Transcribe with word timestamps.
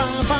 Pam, 0.00 0.08
pam, 0.16 0.26
pam. 0.28 0.39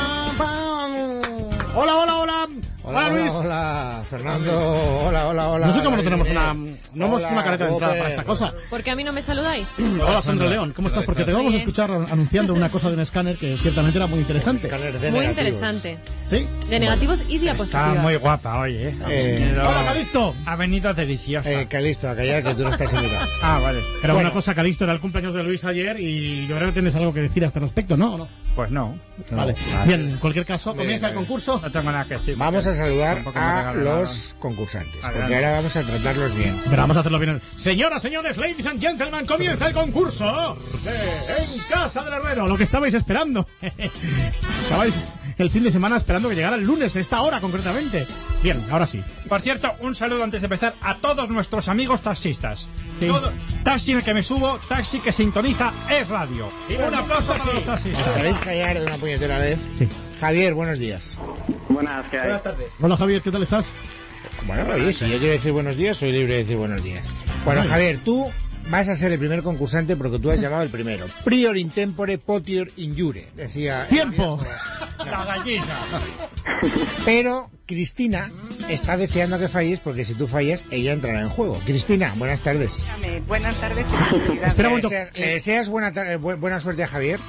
hola. 2.91 3.07
Hola, 3.07 3.09
Luis. 3.21 3.31
Hola, 3.33 4.03
Fernando. 4.09 5.01
Hola, 5.07 5.27
hola, 5.27 5.49
hola. 5.49 5.67
No 5.67 5.73
sé 5.73 5.83
cómo 5.83 5.97
no 5.97 6.03
tenemos 6.03 6.29
una. 6.29 6.53
Irene. 6.53 6.77
No 6.93 7.05
hemos 7.05 7.21
Hola, 7.21 7.31
una 7.33 7.43
careta 7.43 7.65
de 7.65 7.71
entrada 7.71 7.95
para 7.95 8.09
esta 8.09 8.23
cosa. 8.23 8.53
Porque 8.69 8.91
a 8.91 8.95
mí 8.95 9.03
no 9.03 9.13
me 9.13 9.21
saludáis. 9.21 9.67
Hola, 10.07 10.21
Sandra 10.21 10.47
León. 10.49 10.73
¿Cómo 10.75 10.87
estás? 10.87 11.03
Porque 11.05 11.23
te 11.23 11.33
vamos 11.33 11.53
a 11.53 11.57
escuchar 11.57 11.91
anunciando 11.91 12.53
una 12.53 12.69
cosa 12.69 12.89
de 12.89 12.95
un 12.95 13.01
escáner 13.01 13.37
que 13.37 13.57
ciertamente 13.57 13.97
era 13.97 14.07
muy 14.07 14.19
interesante. 14.19 14.67
Escáner 14.67 14.99
de 14.99 15.11
Muy 15.11 15.25
interesante. 15.25 15.97
¿Sí? 16.29 16.45
De 16.69 16.79
negativos 16.79 17.21
y 17.27 17.35
Está 17.35 17.41
diapositivas. 17.43 17.97
muy 17.99 18.15
guapa 18.15 18.59
hoy, 18.59 18.75
¿eh? 18.75 18.95
Ha 19.03 19.11
Eh, 19.11 19.55
Hola, 19.59 19.83
Calisto. 19.85 20.35
Ha 20.45 20.55
venido 20.55 20.93
deliciosa. 20.93 21.49
Eh, 21.51 21.67
Calisto, 21.67 22.09
a 22.09 22.15
callar 22.15 22.43
que 22.43 22.53
tú 22.55 22.63
no 22.63 22.69
estás 22.69 22.93
invitado. 22.93 23.25
ah, 23.41 23.59
vale. 23.61 23.79
Pero 24.01 24.13
Bueno. 24.13 24.29
una 24.29 24.33
cosa, 24.33 24.53
Calisto, 24.55 24.83
era 24.85 24.93
el 24.93 24.99
cumpleaños 24.99 25.33
de 25.33 25.43
Luis 25.43 25.63
ayer 25.65 25.99
y 25.99 26.47
yo 26.47 26.55
creo 26.55 26.67
que 26.69 26.73
tienes 26.73 26.95
algo 26.95 27.13
que 27.13 27.21
decir 27.21 27.43
a 27.43 27.47
este 27.47 27.59
respecto, 27.59 27.97
¿no? 27.97 28.15
¿O 28.15 28.17
no? 28.17 28.27
Pues 28.55 28.69
no. 28.71 28.95
Vale. 29.31 29.55
vale. 29.71 29.87
Bien, 29.87 30.09
en 30.09 30.17
cualquier 30.17 30.45
caso, 30.45 30.75
comienza 30.75 31.07
el 31.09 31.15
concurso. 31.15 31.59
No 31.61 31.71
tengo 31.71 31.91
nada 31.91 32.05
que 32.05 32.15
decir. 32.15 32.35
Vamos 32.37 32.65
a 32.67 32.73
saludar 32.81 33.23
a 33.35 33.73
los 33.73 34.35
concursantes, 34.39 34.99
porque 35.01 35.35
ahora 35.35 35.51
vamos 35.51 35.75
a 35.75 35.83
tratarlos 35.83 36.35
bien. 36.35 36.59
Pero 36.69 36.81
vamos 36.81 36.97
a 36.97 36.99
hacerlo 37.01 37.19
bien. 37.19 37.41
Señoras, 37.55 38.01
señores, 38.01 38.37
ladies 38.37 38.65
and 38.65 38.81
gentlemen, 38.81 39.25
comienza 39.25 39.67
el 39.67 39.73
concurso 39.73 40.55
de 40.83 40.91
En 40.91 41.59
Casa 41.69 42.03
del 42.03 42.13
Herrero, 42.13 42.47
lo 42.47 42.57
que 42.57 42.63
estabais 42.63 42.93
esperando. 42.93 43.45
estabais 44.63 45.17
el 45.41 45.51
fin 45.51 45.63
de 45.63 45.71
semana 45.71 45.97
esperando 45.97 46.29
que 46.29 46.35
llegara 46.35 46.55
el 46.55 46.63
lunes, 46.63 46.95
esta 46.95 47.21
hora 47.21 47.39
concretamente. 47.41 48.05
Bien, 48.43 48.63
ahora 48.71 48.85
sí. 48.85 49.03
Por 49.27 49.41
cierto, 49.41 49.71
un 49.79 49.95
saludo 49.95 50.23
antes 50.23 50.41
de 50.41 50.45
empezar 50.45 50.73
a 50.81 50.97
todos 50.97 51.29
nuestros 51.29 51.67
amigos 51.69 52.01
taxistas. 52.01 52.67
Sí. 52.99 53.07
Todo- 53.07 53.31
taxi 53.63 53.91
en 53.91 53.97
el 53.99 54.03
que 54.03 54.13
me 54.13 54.23
subo, 54.23 54.59
taxi 54.67 54.99
que 54.99 55.11
sintoniza 55.11 55.71
es 55.89 56.07
radio. 56.07 56.49
Un 56.87 56.95
aplauso 56.95 57.33
para 57.37 57.53
los 57.53 57.63
taxistas. 57.65 58.07
¿Queréis 58.15 58.37
callar 58.39 58.79
de 58.79 58.85
una 58.85 58.97
puñetera 58.97 59.37
vez? 59.39 59.59
Sí. 59.77 59.87
Javier, 60.19 60.53
buenos 60.53 60.77
días. 60.79 61.17
Buenas, 61.69 62.05
¿qué 62.11 62.19
hay? 62.19 62.39
tardes. 62.39 62.67
Hola 62.79 62.95
Javier, 62.97 63.21
¿qué 63.21 63.31
tal 63.31 63.43
estás? 63.43 63.69
Bueno, 64.45 64.65
oye, 64.73 64.93
si 64.93 65.07
yo 65.09 65.17
quiero 65.17 65.33
decir 65.33 65.51
buenos 65.51 65.75
días, 65.77 65.97
soy 65.97 66.11
libre 66.11 66.33
de 66.33 66.39
decir 66.39 66.57
buenos 66.57 66.83
días. 66.83 67.05
Bueno, 67.45 67.63
Javier, 67.67 67.99
tú 68.03 68.27
vas 68.69 68.87
a 68.89 68.95
ser 68.95 69.11
el 69.11 69.19
primer 69.19 69.41
concursante 69.43 69.95
porque 69.95 70.19
tú 70.19 70.29
has 70.31 70.39
llamado 70.39 70.61
el 70.63 70.69
primero. 70.69 71.05
Prior 71.23 71.57
in 71.57 71.69
tempore 71.69 72.17
potior 72.17 72.69
injure, 72.77 73.27
decía... 73.35 73.87
¡Tiempo! 73.89 74.39
La 75.11 75.25
gallina. 75.35 75.65
Pero 77.05 77.49
Cristina 77.65 78.29
está 78.69 78.97
deseando 78.97 79.37
que 79.39 79.47
falles 79.47 79.79
porque 79.79 80.05
si 80.05 80.13
tú 80.13 80.27
fallas, 80.27 80.63
ella 80.71 80.93
entrará 80.93 81.21
en 81.21 81.29
juego. 81.29 81.59
Cristina, 81.65 82.13
buenas 82.17 82.41
tardes. 82.41 82.83
Buenas 83.27 83.55
tardes 83.57 83.85
y 83.91 83.97
felicidades. 84.09 84.47
Espera 84.47 84.69
un 84.69 84.75
¿Le 84.81 84.81
momento. 84.89 85.11
le 85.19 85.27
deseas 85.27 85.69
buena, 85.69 85.89
eh, 85.89 86.17
bu- 86.19 86.39
buena 86.39 86.59
suerte 86.59 86.83
a 86.83 86.87
Javier? 86.87 87.19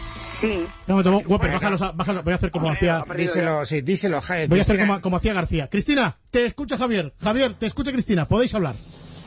Sí, 0.41 0.67
Un 0.89 0.95
momento, 0.97 1.19
Whopper, 1.29 1.53
bájalos 1.53 1.83
a- 1.83 1.93
bájalo. 1.93 2.23
Voy 2.25 2.33
a 2.33 2.37
hacer 2.37 2.51
como 2.51 2.71
hacía... 2.71 3.05
Díselo, 3.17 3.65
sí, 3.65 3.81
díselo, 3.81 4.21
Javier. 4.21 4.49
Voy 4.49 4.59
a 4.59 4.63
hacer 4.63 4.79
como, 4.81 5.01
como 5.01 5.17
hacía 5.17 5.33
García. 5.33 5.69
Cristina, 5.69 6.19
te 6.31 6.45
escucha 6.45 6.77
Javier. 6.77 7.15
Javier, 7.23 7.55
te 7.55 7.67
escucha 7.67 7.93
Cristina. 7.93 8.27
Podéis 8.27 8.55
hablar. 8.55 8.75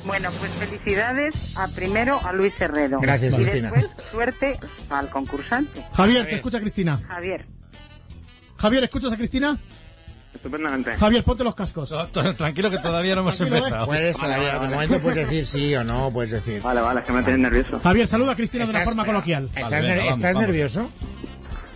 bueno, 0.05 0.29
pues 0.39 0.51
felicidades 0.51 1.57
a 1.57 1.67
primero 1.69 2.19
a 2.25 2.33
Luis 2.33 2.53
Herrero. 2.59 2.99
Gracias, 2.99 3.33
y 3.33 3.37
Cristina. 3.37 3.71
después 3.71 4.09
suerte 4.11 4.59
al 4.89 5.09
concursante, 5.09 5.81
Javier, 5.93 6.27
te 6.27 6.35
escucha 6.35 6.59
Cristina. 6.59 6.99
Javier. 7.07 7.45
Javier, 8.57 8.83
¿escuchas 8.85 9.11
a 9.13 9.17
Cristina? 9.17 9.57
Estupendamente. 10.33 10.95
Javier, 10.97 11.23
ponte 11.23 11.43
los 11.43 11.55
cascos. 11.55 11.93
Tranquilo 12.37 12.69
que 12.69 12.77
todavía 12.79 13.15
no 13.15 13.21
hemos 13.21 13.39
¿eh? 13.39 13.43
empezado. 13.45 13.85
Puedes 13.85 14.17
Vale, 14.17 14.33
todavía, 14.35 14.55
vale, 14.57 14.67
de 14.67 14.73
momento 14.75 14.99
puedes 15.01 15.27
decir 15.27 15.47
sí 15.47 15.75
o 15.75 15.83
no, 15.83 16.11
puedes 16.11 16.31
decir. 16.31 16.61
Vale, 16.61 16.81
vale, 16.81 16.99
es 17.01 17.05
que 17.07 17.13
me 17.13 17.23
tienes 17.23 17.39
nervioso. 17.41 17.79
Javier, 17.81 18.07
saluda 18.07 18.33
a 18.33 18.35
Cristina 18.35 18.65
de 18.65 18.69
una 18.71 18.81
forma 18.81 19.05
coloquial. 19.05 19.45
¿Estás, 19.45 19.63
Vale, 19.71 19.75
venga, 19.81 19.93
ner- 19.95 19.99
vamos, 19.99 20.17
¿estás 20.17 20.33
vamos. 20.33 20.47
nervioso? 20.47 20.89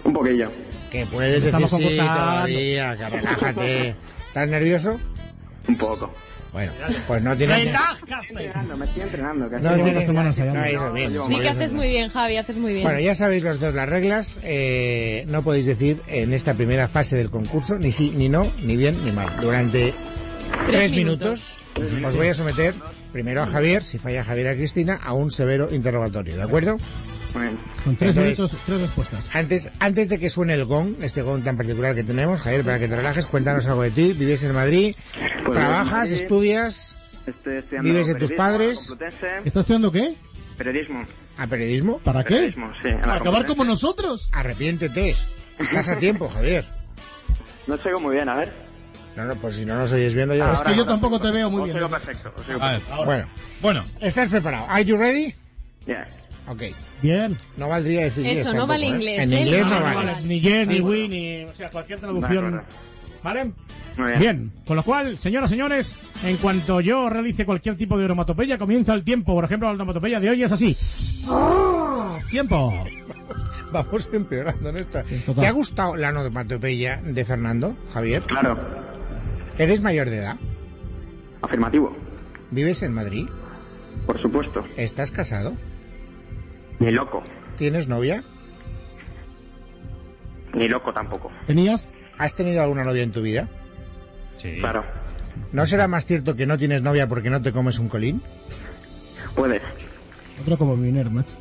Un 0.03 0.13
poquillo. 0.13 0.51
Que 0.91 1.05
puedes 1.05 1.31
decir 1.33 1.45
Estamos 1.47 1.69
sí 1.71 1.75
concursando. 1.77 2.13
todavía, 2.13 2.97
que 2.97 3.09
relájate. 3.09 3.95
¿Estás 4.27 4.49
nervioso? 4.49 4.99
Un 5.67 5.77
poco. 5.77 6.11
Bueno, 6.51 6.71
pues 7.07 7.21
no 7.21 7.37
tienes... 7.37 7.57
Estoy 7.59 8.45
entrenando, 8.45 8.77
me 8.77 8.85
estoy 8.85 9.01
entrenando. 9.03 9.49
casi. 9.49 9.63
No 9.63 9.75
tienes... 9.83 10.05
semanas 10.05 10.39
allá. 10.39 10.53
No, 10.53 10.63
eso 10.63 10.93
bien. 10.93 11.11
llevo 11.11 11.27
Sí 11.27 11.39
que 11.39 11.49
haces 11.49 11.73
muy 11.73 11.87
bien, 11.87 12.09
Javi, 12.09 12.37
haces 12.37 12.57
muy 12.57 12.73
bien. 12.73 12.83
Bueno, 12.83 12.99
ya 12.99 13.15
sabéis 13.15 13.43
los 13.43 13.59
dos 13.59 13.73
las 13.73 13.87
reglas. 13.87 14.39
eh, 14.43 15.25
no 15.27 15.43
podéis 15.43 15.65
decir 15.65 16.01
en 16.07 16.33
esta 16.33 16.53
primera 16.55 16.87
fase 16.87 17.15
del 17.15 17.29
concurso 17.29 17.77
ni 17.77 17.91
sí, 17.91 18.11
ni 18.15 18.29
no, 18.29 18.43
ni 18.63 18.77
bien, 18.77 19.03
ni 19.05 19.11
mal. 19.11 19.29
Durante 19.41 19.93
tres, 20.65 20.91
minutos. 20.91 21.57
os 22.05 22.15
voy 22.15 22.27
a 22.27 22.33
someter 22.33 22.73
primero 23.11 23.43
a 23.43 23.45
Javier, 23.45 23.83
si 23.83 23.99
falla 23.99 24.23
Javier 24.23 24.47
a 24.47 24.55
Cristina, 24.55 24.95
a 24.95 25.13
un 25.13 25.31
severo 25.31 25.73
interrogatorio, 25.73 26.35
¿de 26.35 26.43
acuerdo? 26.43 26.77
Bien. 27.33 27.57
Son 27.83 27.95
tres 27.95 28.15
Entonces- 28.15 28.39
minutos, 28.39 28.57
tres 28.65 28.81
respuestas. 28.81 29.35
Antes, 29.35 29.69
antes 29.79 30.09
de 30.09 30.19
que 30.19 30.29
suene 30.29 30.53
el 30.53 30.65
gong, 30.65 30.95
este 31.01 31.21
gong 31.21 31.43
tan 31.43 31.57
particular 31.57 31.93
que 31.95 32.03
tenemos, 32.03 32.41
Javier, 32.41 32.63
para 32.63 32.79
que 32.79 32.87
te 32.87 32.95
relajes, 32.95 33.25
cuéntanos 33.27 33.65
algo 33.67 33.83
de 33.83 33.91
ti. 33.91 34.13
¿Vives 34.13 34.41
en 34.43 34.53
Madrid? 34.53 34.95
Pues 35.45 35.57
¿Trabajas? 35.57 35.91
Madrid. 36.09 36.13
¿Estudias? 36.21 36.97
Estoy 37.27 37.57
estudiando 37.57 37.89
¿Vives 37.89 38.07
de 38.07 38.15
tus 38.15 38.31
padres? 38.31 38.89
¿Estás 39.45 39.61
estudiando 39.61 39.91
qué? 39.91 40.13
Periodismo. 40.57 41.03
¿A 41.37 41.47
periodismo? 41.47 41.99
¿Para 41.99 42.23
qué? 42.23 42.51
Sí. 42.51 42.89
¿Para 43.01 43.15
acabar 43.15 43.45
como 43.45 43.63
nosotros? 43.63 44.27
Arrepiéntete. 44.33 45.15
Estás 45.59 45.89
a 45.89 45.97
tiempo, 45.97 46.27
Javier. 46.27 46.65
No 47.67 47.77
te 47.77 47.89
oigo 47.89 47.99
muy 48.01 48.15
bien, 48.15 48.27
a 48.27 48.35
ver. 48.35 48.51
No, 49.15 49.25
no, 49.25 49.35
pues 49.35 49.55
si 49.55 49.65
no 49.65 49.75
nos 49.75 49.91
oyes 49.91 50.13
viendo 50.13 50.33
ya. 50.35 50.53
Es 50.53 50.61
que 50.61 50.75
yo 50.75 50.85
tampoco 50.85 51.19
te 51.19 51.29
veo 51.31 51.49
muy 51.49 51.61
Os 51.61 51.65
bien. 51.65 51.77
oigo 51.77 51.89
perfecto. 51.89 52.33
Os 52.35 52.49
oigo 52.49 52.61
A 52.63 52.71
ver. 52.73 52.81
Bueno, 53.05 53.27
Bueno, 53.61 53.83
¿estás 54.01 54.29
preparado? 54.29 54.65
¿Are 54.69 54.83
you 54.83 54.97
ready? 54.97 55.35
Yeah. 55.85 56.07
Ok. 56.49 56.63
Bien. 57.01 57.37
No 57.57 57.67
valdría 57.69 58.01
decir 58.01 58.25
Eso, 58.25 58.35
yes 58.35 58.45
no 58.45 58.51
tampoco, 58.51 58.67
vale 58.67 58.85
¿eh? 58.85 58.89
inglés, 58.89 59.23
En 59.23 59.33
¿eh? 59.33 59.41
inglés 59.41 59.65
no 59.67 59.79
No, 59.79 59.95
vale. 59.95 60.15
ni 60.25 60.41
yes, 60.41 60.67
ni 60.67 60.81
we, 60.81 61.07
ni... 61.07 61.43
O 61.45 61.53
sea, 61.53 61.69
cualquier 61.69 61.99
traducción. 61.99 62.63
¿Vale? 63.23 63.51
Muy 63.97 64.07
bien. 64.07 64.19
Bien, 64.19 64.51
con 64.65 64.77
lo 64.77 64.83
cual, 64.83 65.17
señoras 65.19 65.49
y 65.51 65.53
señores, 65.55 65.99
en 66.23 66.37
cuanto 66.37 66.79
yo 66.81 67.09
realice 67.09 67.45
cualquier 67.45 67.75
tipo 67.75 67.97
de 67.97 68.05
onomatopeya, 68.05 68.57
comienza 68.57 68.93
el 68.93 69.03
tiempo. 69.03 69.33
Por 69.33 69.43
ejemplo, 69.43 69.67
la 69.67 69.75
onomatopeya 69.75 70.19
de 70.19 70.29
hoy 70.29 70.41
es 70.43 70.51
así. 70.51 70.75
Tiempo. 72.31 72.73
Vamos 73.71 74.09
empeorando 74.13 74.69
en 74.69 74.77
esta. 74.77 75.03
¿Te 75.03 75.45
ha 75.47 75.51
gustado 75.51 75.95
la 75.95 76.09
onomatopeya 76.09 77.01
de 77.03 77.25
Fernando, 77.25 77.75
Javier? 77.93 78.23
Claro. 78.23 78.57
¿Eres 79.57 79.81
mayor 79.81 80.09
de 80.09 80.17
edad? 80.17 80.37
Afirmativo. 81.41 81.95
¿Vives 82.51 82.81
en 82.83 82.93
Madrid? 82.93 83.27
Por 84.05 84.19
supuesto. 84.21 84.63
¿Estás 84.77 85.11
casado? 85.11 85.53
Ni 86.79 86.91
loco. 86.91 87.23
¿Tienes 87.57 87.87
novia? 87.87 88.23
Ni 90.53 90.67
loco 90.67 90.93
tampoco. 90.93 91.31
¿Tenías? 91.47 91.93
¿Has 92.17 92.33
tenido 92.35 92.61
alguna 92.61 92.83
novia 92.83 93.03
en 93.03 93.11
tu 93.11 93.21
vida? 93.21 93.47
sí. 94.37 94.57
Claro. 94.59 94.83
¿No 95.53 95.65
será 95.65 95.87
más 95.87 96.05
cierto 96.05 96.35
que 96.35 96.45
no 96.45 96.57
tienes 96.57 96.81
novia 96.81 97.07
porque 97.07 97.29
no 97.29 97.41
te 97.41 97.51
comes 97.53 97.79
un 97.79 97.87
colín? 97.87 98.21
Puedes. 99.35 99.61
Otro 100.41 100.57
como 100.57 100.75
minero, 100.75 101.09
macho. 101.11 101.35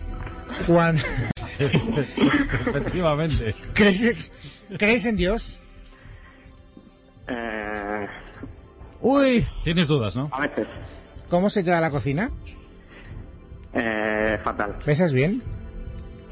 Cuando... 0.67 1.03
Efectivamente. 1.59 3.55
¿Crees, 3.75 4.31
¿Crees 4.79 5.05
en 5.07 5.17
Dios? 5.17 5.59
Eh, 7.29 8.05
Uy, 9.01 9.47
Tienes 9.65 9.89
dudas, 9.89 10.15
¿no? 10.17 10.29
a 10.33 10.43
veces. 10.43 10.67
¿Cómo 11.29 11.51
se 11.51 11.63
te 11.65 11.71
da 11.71 11.81
la 11.81 11.91
cocina? 11.91 12.31
Eh, 13.81 14.39
fatal. 14.43 14.75
¿Pesas 14.85 15.13
bien? 15.13 15.41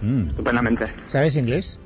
Mm. 0.03 0.31
Estupendamente. 0.31 0.87
¿Sabes 1.07 1.37
inglés? 1.37 1.79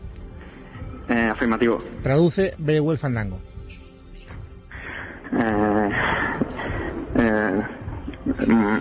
Eh, 1.08 1.28
afirmativo. 1.30 1.82
Traduce 2.02 2.54
Very 2.58 2.80
Well 2.80 2.98
Fandango. 2.98 3.38
Eh, 5.32 5.90
eh, 7.16 7.62
mm, 8.46 8.78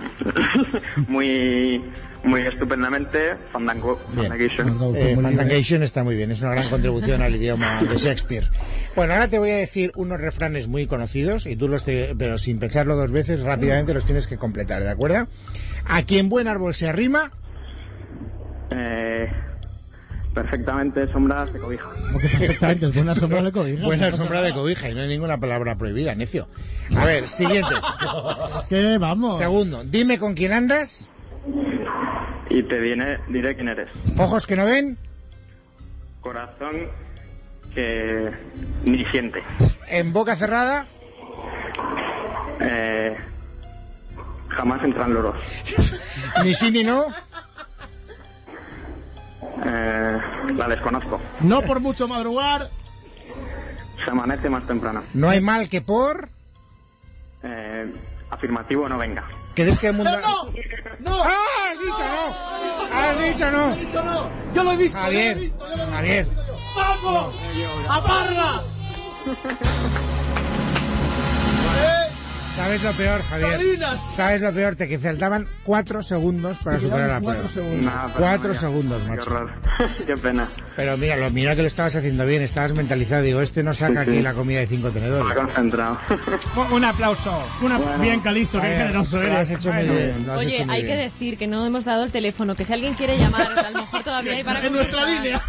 muy, 1.11 1.83
muy 2.23 2.41
estupendamente. 2.41 3.35
Fandango. 3.51 3.99
Bien. 4.13 4.27
Fandangation. 4.29 4.95
Eh, 4.95 5.15
Fandangation 5.15 5.83
está 5.83 6.03
muy 6.03 6.15
bien, 6.15 6.31
es 6.31 6.41
una 6.41 6.51
gran 6.51 6.69
contribución 6.69 7.21
al 7.21 7.35
idioma 7.35 7.81
de 7.83 7.95
Shakespeare. 7.97 8.49
Bueno, 8.95 9.13
ahora 9.13 9.27
te 9.29 9.39
voy 9.39 9.51
a 9.51 9.55
decir 9.55 9.91
unos 9.95 10.19
refranes 10.19 10.67
muy 10.67 10.85
conocidos 10.87 11.45
y 11.45 11.55
tú 11.55 11.67
los 11.67 11.85
te- 11.85 12.15
pero 12.17 12.37
sin 12.37 12.59
pensarlo 12.59 12.95
dos 12.95 13.11
veces, 13.11 13.41
rápidamente 13.41 13.93
los 13.93 14.05
tienes 14.05 14.27
que 14.27 14.37
completar, 14.37 14.83
¿de 14.83 14.89
acuerdo? 14.89 15.27
A 15.85 16.03
quien 16.03 16.29
buen 16.29 16.47
árbol 16.47 16.73
se 16.73 16.87
arrima, 16.87 17.31
Eh, 18.71 19.27
perfectamente 20.33 21.11
sombra 21.11 21.45
se 21.47 21.57
cobija. 21.57 21.89
Perfectamente, 22.21 22.87
buena 22.87 23.15
sombra 23.15 23.41
de 23.41 23.51
cobija. 23.51 23.83
buena 23.85 24.11
sombra 24.11 24.41
de 24.41 24.53
cobija 24.53 24.89
y 24.89 24.93
no 24.93 25.01
hay 25.01 25.07
ninguna 25.07 25.39
palabra 25.39 25.75
prohibida, 25.75 26.13
necio. 26.15 26.47
A 26.95 27.05
ver, 27.05 27.25
siguiente. 27.27 27.73
Es 28.59 28.65
que 28.67 28.97
vamos. 28.99 29.37
Segundo, 29.39 29.83
dime 29.85 30.19
con 30.19 30.35
quién 30.35 30.51
andas, 30.53 31.09
Y 32.49 32.63
te 32.63 32.79
diré, 32.81 33.19
diré 33.27 33.55
quién 33.55 33.67
eres. 33.69 33.89
ojos 34.17 34.47
que 34.47 34.55
no 34.55 34.65
ven, 34.65 34.97
Corazón 36.21 36.87
que 37.73 38.31
ni 38.83 39.05
siente. 39.05 39.43
en 39.89 40.11
boca 40.13 40.35
cerrada, 40.35 40.85
Eh, 42.61 43.15
jamás 44.49 44.83
entran 44.83 45.13
loros. 45.13 45.37
ni 46.43 46.53
sí 46.55 46.71
ni 46.71 46.83
no, 46.83 47.05
Eh, 49.65 50.17
La 50.55 50.67
desconozco. 50.67 51.19
No 51.41 51.61
por 51.61 51.79
mucho 51.79 52.07
madrugar. 52.07 52.69
Se 54.03 54.09
amanece 54.11 54.49
más 54.49 54.65
temprano. 54.65 55.03
No 55.13 55.29
hay 55.29 55.39
mal 55.41 55.69
que 55.69 55.81
por... 55.81 56.27
Eh, 57.43 57.91
afirmativo, 58.29 58.87
no 58.89 58.97
venga. 58.97 59.23
¿Crees 59.55 59.79
que 59.79 59.87
el 59.87 59.93
mundo... 59.93 60.11
¡No! 60.11 60.51
¡No! 60.99 61.23
¡Ah! 61.23 61.35
¡Has 61.71 61.79
dicho 61.79 61.91
no! 61.97 62.35
¡Has 62.93 63.19
dicho 63.19 63.51
no! 63.51 63.73
He 63.73 63.79
dicho 63.85 64.03
no. 64.03 64.31
Yo 64.53 64.63
lo 64.63 64.71
he 64.71 64.75
visto. 64.77 64.99
Javier, 64.99 65.37
yo 65.37 65.39
lo 65.39 65.39
he 65.39 65.43
visto, 65.43 65.69
yo 65.69 65.75
lo 65.75 65.81
he 65.81 65.85
visto. 65.85 65.93
Javier. 65.95 66.27
¡Vamos! 66.75 67.35
¡A 67.89 68.01
parra! 68.01 68.61
¿Sabes 72.55 72.83
lo 72.83 72.91
peor, 72.91 73.21
Javier? 73.29 73.51
¡Salinas! 73.51 74.13
¿Sabes 74.15 74.41
lo 74.41 74.51
peor? 74.51 74.75
Te 74.75 74.87
que 74.89 74.99
faltaban 74.99 75.47
cuatro 75.63 76.03
segundos 76.03 76.57
para 76.63 76.77
superar 76.79 77.07
la 77.09 77.19
prueba. 77.19 77.35
Cuatro 77.41 77.49
segundos. 77.49 77.93
Cuatro 78.17 78.53
segundos, 78.55 79.01
Qué 79.03 79.09
macho. 79.09 79.21
horror. 79.29 79.51
Qué 80.05 80.15
pena. 80.15 80.47
Pero 80.75 80.97
mira, 80.97 81.15
lo, 81.15 81.29
mira 81.29 81.55
que 81.55 81.61
lo 81.61 81.67
estabas 81.67 81.95
haciendo 81.95 82.25
bien, 82.25 82.41
estabas 82.41 82.73
mentalizado. 82.75 83.21
Digo, 83.23 83.39
este 83.41 83.63
no 83.63 83.73
saca 83.73 84.03
Sí, 84.03 84.11
sí. 84.11 84.15
aquí 84.17 84.21
la 84.23 84.33
comida 84.33 84.59
de 84.59 84.67
cinco 84.67 84.89
tenedores. 84.89 85.33
concentrado. 85.35 85.97
Un- 86.57 86.73
Un 86.73 86.83
aplauso. 86.85 87.43
Una... 87.61 87.77
Bueno. 87.77 87.97
Bien, 88.03 88.19
Calisto, 88.19 88.59
qué 88.59 88.67
generoso 88.67 89.17
Lo 89.17 89.23
has 89.37 89.49
eres. 89.49 89.51
hecho 89.51 89.71
muy 89.73 89.83
bien. 89.87 90.25
lo 90.27 90.33
has 90.33 90.39
Oye, 90.39 90.55
hecho 90.57 90.65
muy 90.65 90.75
hay 90.75 90.81
que 90.85 90.95
decir 90.97 91.37
que 91.37 91.47
no 91.47 91.65
hemos 91.65 91.85
dado 91.85 92.03
el 92.03 92.11
teléfono, 92.11 92.55
que 92.55 92.65
si 92.65 92.73
alguien 92.73 92.93
quiere 92.95 93.17
llamar, 93.17 93.57
a 93.57 93.69
lo 93.69 93.79
mejor 93.79 94.03
todavía 94.03 94.33
hay 94.33 94.43
para 94.43 94.65
En 94.65 94.73
nuestra 94.73 95.05
línea. 95.05 95.41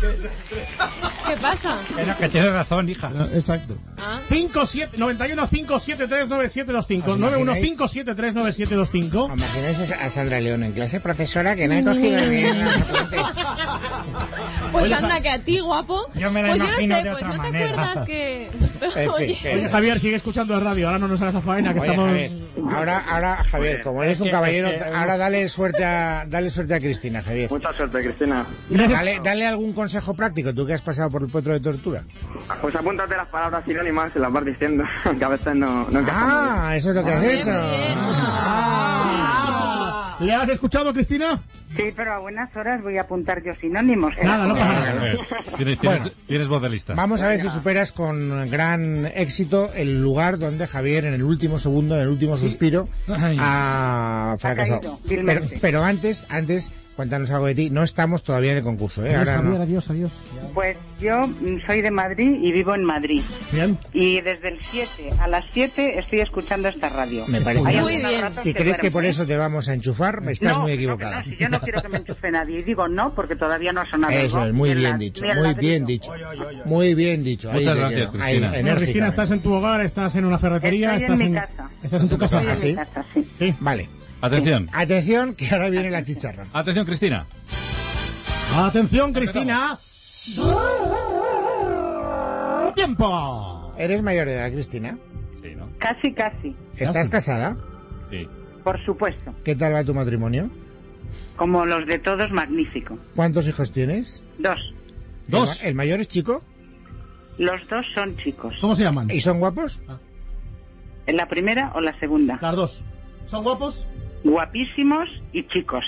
¿Qué 1.26 1.36
pasa? 1.36 1.76
No, 2.06 2.16
que 2.18 2.28
tienes 2.28 2.52
razón, 2.52 2.88
hija. 2.88 3.10
Exacto. 3.32 3.74
Ah, 4.02 4.18
57 4.28 4.96
91 4.98 5.46
573 5.48 6.28
9725 6.28 7.10
¿Os 7.12 7.18
91 7.18 7.42
imagináis? 7.42 7.66
573 7.78 8.34
9725 8.34 9.24
¿Os 9.24 9.38
imagináis 9.38 9.92
a 9.92 10.10
Sandra 10.10 10.40
León 10.40 10.64
en 10.64 10.72
clase? 10.72 11.00
Profesora, 11.00 11.54
que 11.56 11.68
no 11.68 11.74
he 11.74 11.84
cogido 11.84 12.18
apuntes. 12.20 13.20
Pues 14.72 14.84
Oye, 14.84 14.94
anda, 14.94 15.20
que 15.20 15.28
a 15.30 15.38
ti, 15.38 15.60
guapo. 15.60 16.10
Yo 16.14 16.30
me 16.30 16.42
la 16.42 16.48
pues 16.50 16.60
imagino 16.62 16.80
yo 16.80 16.88
no 16.88 16.96
sé, 16.96 17.02
de 17.04 17.10
pues 17.10 17.22
otra 17.22 17.28
no 17.36 17.42
te 17.42 17.50
manera. 17.50 17.70
acuerdas 17.82 18.06
que... 18.06 18.50
Oye, 19.16 19.68
Javier, 19.70 20.00
sigue 20.00 20.16
escuchando 20.16 20.54
el 20.54 20.60
radio. 20.64 20.86
Ahora 20.88 20.98
no 20.98 21.08
nos 21.08 21.20
hagas 21.20 21.34
la 21.34 21.40
faena, 21.40 21.74
que 21.74 21.80
Oye, 21.80 21.90
estamos. 21.90 22.10
Javier, 22.10 22.30
ahora, 22.74 23.04
ahora, 23.10 23.36
Javier, 23.44 23.74
Oye, 23.76 23.82
como 23.84 24.02
eres 24.02 24.14
es 24.16 24.20
un 24.22 24.26
que- 24.28 24.30
caballero, 24.32 24.68
ahora 24.94 25.16
dale 25.18 25.48
suerte 25.48 25.84
a, 25.84 26.24
dale 26.26 26.50
suerte 26.50 26.74
a 26.74 26.78
Cristina, 26.80 27.22
Javier. 27.22 27.50
Mucha 27.50 27.72
suerte, 27.72 28.00
Cristina. 28.02 28.46
Dale, 28.70 29.20
dale 29.22 29.46
algún 29.46 29.72
consejo 29.74 30.14
práctico, 30.14 30.54
tú 30.54 30.66
que 30.66 30.72
has 30.74 30.80
pasado 30.82 31.10
por 31.10 31.22
el 31.22 31.28
potro 31.28 31.52
de 31.52 31.60
tortura. 31.60 32.02
Pues 32.62 32.74
apúntate 32.74 33.16
las 33.16 33.28
palabras 33.28 33.62
sinónimas 33.66 34.12
y 34.16 34.18
las 34.18 34.32
vas 34.32 34.44
diciendo, 34.44 34.84
que 35.18 35.24
a 35.24 35.28
veces 35.28 35.54
no, 35.54 35.86
no. 35.90 36.04
Ah, 36.10 36.72
eso 36.76 36.90
es 36.90 36.96
lo 36.96 37.04
que 37.04 37.12
has 37.12 37.20
Bien, 37.20 37.36
hecho. 37.38 37.50
bien. 37.50 37.94
Ah. 37.96 38.66
¿Le 40.20 40.34
has 40.34 40.48
escuchado, 40.50 40.92
Cristina? 40.92 41.40
Sí, 41.74 41.84
pero 41.96 42.12
a 42.12 42.18
buenas 42.18 42.54
horas 42.54 42.82
voy 42.82 42.98
a 42.98 43.02
apuntar 43.02 43.42
yo 43.42 43.54
sinónimos. 43.54 44.12
¿eh? 44.18 44.24
Nada, 44.24 44.46
no 44.46 44.54
pasa 44.54 44.72
nada. 44.72 44.92
Ver, 45.00 45.18
Tienes, 45.56 45.78
tienes, 45.78 46.00
Bueno. 46.02 46.04
tienes 46.26 46.48
voz 46.48 46.62
de 46.62 46.68
lista. 46.68 46.94
Vamos 46.94 47.22
a 47.22 47.28
ver 47.28 47.40
si 47.40 47.48
superas 47.48 47.92
con 47.92 48.50
gran 48.50 49.06
éxito 49.14 49.70
el 49.74 50.02
lugar 50.02 50.38
donde 50.38 50.66
Javier, 50.66 51.06
en 51.06 51.14
el 51.14 51.22
último 51.22 51.58
segundo, 51.58 51.94
en 51.94 52.02
el 52.02 52.08
último 52.08 52.36
suspiro, 52.36 52.86
Ay. 53.08 53.36
ha 53.40 54.36
fracasado. 54.38 54.80
caído, 54.80 54.98
pero, 55.08 55.16
vilmente. 55.22 55.58
pero 55.60 55.84
antes, 55.84 56.26
antes, 56.30 56.70
cuéntanos 56.96 57.30
algo 57.30 57.46
de 57.46 57.54
ti. 57.54 57.70
No 57.70 57.82
estamos 57.82 58.22
todavía 58.22 58.52
en 58.52 58.58
el 58.58 58.62
concurso, 58.64 59.04
¿eh? 59.04 59.14
Adiós, 59.16 59.28
Ahora 59.30 59.42
no. 59.42 59.62
adiós, 59.62 59.90
adiós. 59.90 60.22
Pues 60.52 60.76
yo 61.00 61.22
mm, 61.26 61.60
soy 61.66 61.80
de 61.82 61.90
Madrid 61.90 62.36
y 62.42 62.52
vivo 62.52 62.74
en 62.74 62.84
Madrid. 62.84 63.22
Bien. 63.52 63.78
Y 63.92 64.20
desde 64.20 64.48
el 64.48 64.60
7 64.60 65.10
a 65.20 65.28
las 65.28 65.44
7 65.50 65.98
estoy 65.98 66.20
escuchando 66.20 66.68
esta 66.68 66.88
radio. 66.90 67.24
Me 67.28 67.40
parece 67.40 67.66
Hay. 67.66 67.80
Muy 67.80 67.96
bien. 67.96 68.20
Si 68.34 68.52
crees 68.52 68.76
que 68.76 68.90
duermo, 68.90 68.92
por 68.98 69.04
eso 69.06 69.26
te 69.26 69.36
vamos 69.36 69.68
a 69.68 69.74
enchufar, 69.74 70.20
estás 70.28 70.52
No, 70.52 70.60
muy 70.60 70.72
que 70.72 70.74
equivocada. 70.76 71.22
no, 71.22 71.30
si 71.30 71.36
yo 71.36 71.48
no 71.48 71.60
quiero 71.60 71.80
que 71.82 71.88
me 71.88 71.98
enchufe 71.98 72.30
nadie. 72.30 72.60
Y 72.60 72.62
digo 72.64 72.86
no, 72.88 73.14
porque 73.14 73.36
todavía 73.36 73.72
no 73.72 73.80
ha 73.80 73.86
sonado. 73.86 74.12
Eso 74.12 74.46
es, 74.46 74.52
muy 74.52 74.74
bien 74.74 74.90
la- 74.92 74.98
dicho, 74.98 75.24
muy 75.24 75.54
bien 75.54 75.86
dicho. 75.86 76.12
Muy 76.64 76.94
bien 76.94 77.24
dicho. 77.24 77.50
Muchas 77.50 77.76
gracias. 77.78 78.10
Cristina. 78.10 78.50
Ahí, 78.50 78.62
Bueno, 78.62 78.76
Cristina, 78.76 79.08
estás 79.08 79.30
en 79.30 79.40
tu 79.40 79.52
hogar, 79.52 79.80
estás 79.80 80.14
en 80.16 80.24
una 80.24 80.38
ferretería, 80.38 80.96
Estoy 80.96 81.06
en 81.06 81.12
estás 81.12 81.28
mi 81.28 81.34
casa. 81.34 81.70
Estás 81.82 82.02
en 82.02 82.08
tu 82.08 82.18
casa. 82.18 82.40
Estoy 82.40 82.50
¿Ah, 82.50 82.54
en 82.54 82.60
sí? 82.60 82.66
mi 82.68 82.74
casa, 82.74 83.04
sí. 83.14 83.28
Sí. 83.38 83.54
Vale. 83.60 83.88
Atención. 84.20 84.68
Atención, 84.72 85.34
que 85.34 85.48
ahora 85.50 85.70
viene 85.70 85.90
la 85.90 86.04
chicharra. 86.04 86.44
Atención, 86.52 86.84
Cristina. 86.86 87.26
Atención, 88.54 89.12
Cristina. 89.12 89.76
Tiempo. 92.74 93.72
¿Eres 93.78 94.02
mayor 94.02 94.26
de 94.26 94.34
edad, 94.34 94.52
Cristina? 94.52 94.98
Sí, 95.42 95.54
¿no? 95.56 95.68
Casi, 95.78 96.12
casi. 96.12 96.54
¿Estás 96.76 96.96
Casi. 96.96 97.10
casada? 97.10 97.56
Sí. 98.10 98.28
Por 98.62 98.82
supuesto. 98.84 99.34
¿Qué 99.44 99.54
tal 99.56 99.74
va 99.74 99.84
tu 99.84 99.94
matrimonio? 99.94 100.50
Como 101.36 101.64
los 101.64 101.86
de 101.86 101.98
todos, 101.98 102.30
magnífico. 102.30 102.98
¿Cuántos 103.16 103.48
hijos 103.48 103.72
tienes? 103.72 104.22
Dos. 104.38 104.58
Dos. 105.28 105.60
¿El, 105.62 105.64
ma- 105.64 105.68
el 105.68 105.74
mayor 105.76 106.00
es 106.00 106.08
chico? 106.08 106.42
Los 107.38 107.66
dos 107.68 107.86
son 107.94 108.16
chicos. 108.18 108.54
¿Cómo 108.60 108.74
se 108.74 108.82
llaman? 108.84 109.10
¿Y 109.10 109.20
son 109.20 109.38
guapos? 109.38 109.80
¿En 111.06 111.16
la 111.16 111.26
primera 111.26 111.72
o 111.74 111.80
la 111.80 111.98
segunda? 111.98 112.38
Las 112.40 112.54
dos. 112.56 112.84
¿Son 113.24 113.42
guapos? 113.44 113.86
Guapísimos 114.24 115.08
y 115.32 115.46
chicos. 115.48 115.84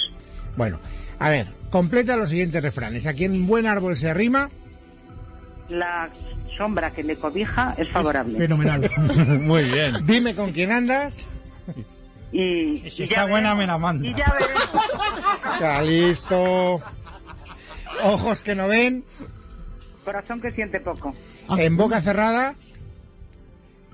Bueno, 0.56 0.79
a 1.19 1.29
ver, 1.31 1.49
completa 1.70 2.17
los 2.17 2.31
siguientes 2.31 2.62
refranes. 2.62 3.06
A 3.06 3.14
quien 3.14 3.46
buen 3.46 3.67
árbol 3.67 3.96
se 3.96 4.08
arrima, 4.11 4.49
La 5.69 6.08
sombra 6.56 6.90
que 6.90 7.02
le 7.02 7.17
cobija 7.17 7.75
es 7.79 7.88
favorable. 7.90 8.37
Fenomenal. 8.38 8.90
Muy 9.40 9.64
bien. 9.64 10.06
dime 10.06 10.34
con 10.34 10.52
quién 10.52 10.70
andas. 10.73 11.26
Y, 12.32 12.87
Y 12.87 12.90
si 12.90 13.02
y 13.02 13.05
está 13.05 13.17
ya 13.17 13.26
buena, 13.26 13.55
veremos. 13.55 13.58
me 13.58 13.67
la 13.67 13.79
manda. 13.79 14.06
Y 14.08 14.14
ya 14.14 14.32
veremos. 14.32 15.55
Está 15.55 15.82
listo. 15.82 16.81
Ojos 18.05 18.43
que 18.43 18.55
no 18.55 18.69
ven, 18.69 19.05
Corazón 20.05 20.40
que 20.40 20.50
siente 20.52 20.81
poco. 20.81 21.14
Ah. 21.46 21.61
en 21.62 21.76
boca 21.76 22.00
cerrada, 22.00 22.55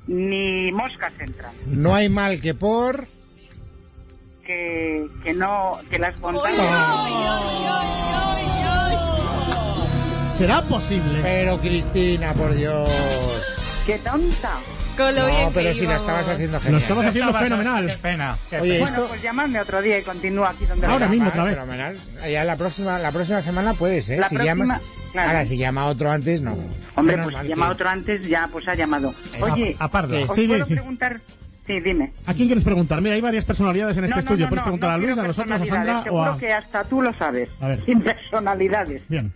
Ni 0.07 0.73
moscas 0.73 1.13
entran. 1.21 1.53
no 1.67 1.95
hay 1.95 2.09
mal 2.09 2.41
que 2.41 2.55
por... 2.55 3.07
Que, 4.49 5.07
que 5.23 5.35
no, 5.35 5.79
que 5.91 5.99
las 5.99 6.19
montañas... 6.21 6.59
¿Será 10.39 10.63
posible? 10.63 11.19
Pero 11.23 11.61
Cristina, 11.61 12.33
por 12.33 12.55
Dios. 12.55 12.89
¡Qué 13.85 13.99
tonta! 13.99 14.53
Con 14.97 15.15
lo 15.15 15.29
No, 15.29 15.51
pero 15.53 15.69
que 15.69 15.75
si 15.75 15.81
la 15.81 15.85
íbamos. 15.97 16.01
estabas 16.01 16.29
haciendo 16.29 16.57
Lo 16.57 16.61
genial. 16.63 16.81
estabas 16.83 17.07
haciendo 17.09 17.33
Qué 17.35 17.39
fenomenal. 17.41 17.99
pena. 18.01 18.39
qué 18.49 18.61
Oye, 18.61 18.73
pena. 18.73 18.81
Bueno, 18.85 18.97
esto... 18.97 19.09
pues 19.11 19.23
llamadme 19.23 19.61
otro 19.61 19.83
día 19.83 19.99
y 19.99 20.03
continúa 20.03 20.49
aquí 20.49 20.65
donde 20.65 20.87
Ahora 20.87 21.05
lo 21.05 21.13
mismo, 21.13 21.29
otra 21.29 21.45
vez. 21.45 21.55
Fenomenal. 21.55 21.97
Ya 22.31 22.45
la 22.45 22.57
próxima, 22.57 22.99
la 22.99 23.13
próxima 23.13 23.43
semana 23.43 23.75
puedes, 23.75 24.09
¿eh? 24.09 24.17
La 24.17 24.31
si 24.31 24.35
próxima, 24.37 24.65
llamas... 24.65 24.83
claro. 25.13 25.29
Ahora, 25.29 25.45
si 25.45 25.59
llama 25.59 25.87
otro 25.89 26.11
antes, 26.11 26.41
no. 26.41 26.57
Hombre, 26.97 27.17
Menos 27.17 27.25
pues 27.27 27.35
mal 27.37 27.43
que- 27.43 27.49
llama 27.51 27.69
otro 27.69 27.89
antes, 27.91 28.27
ya 28.27 28.49
pues 28.51 28.67
ha 28.67 28.75
llamado. 28.75 29.13
Oye, 29.43 29.77
A-. 29.79 29.91
¿qué? 30.09 30.25
¿os 30.27 30.35
Sí, 30.35 30.49
puedo 30.49 30.65
sí. 30.65 30.73
preguntar? 30.75 31.21
Sí, 31.69 31.79
dime. 31.81 32.13
¿A 32.27 32.33
quién 32.35 32.49
quieres 32.49 32.65
preguntar? 32.65 33.01
Mira, 33.03 33.15
hay 33.15 33.21
varias 33.21 33.45
personalidades 33.45 33.97
en 33.99 34.05
este 34.05 34.17
No, 34.17 34.17
no, 34.17 34.21
estudio. 34.21 34.45
no, 34.47 34.49
Puedes 34.49 34.61
no, 34.63 34.65
preguntar 34.65 34.89
no 34.91 34.95
a 34.95 34.99
Luis, 34.99 35.19
a 35.19 35.23
nosotros, 35.23 35.61
a 35.63 35.67
Sandra 35.67 36.05
o 36.11 36.23
a... 36.25 36.39
que 36.39 36.51
hasta 36.53 36.83
tú 36.85 37.03
lo 37.03 37.13
sabes. 37.13 37.51
A 37.61 37.69
ver. 37.69 37.85
Sin 37.85 38.01
personalidades. 38.01 39.03
Bien. 39.09 39.31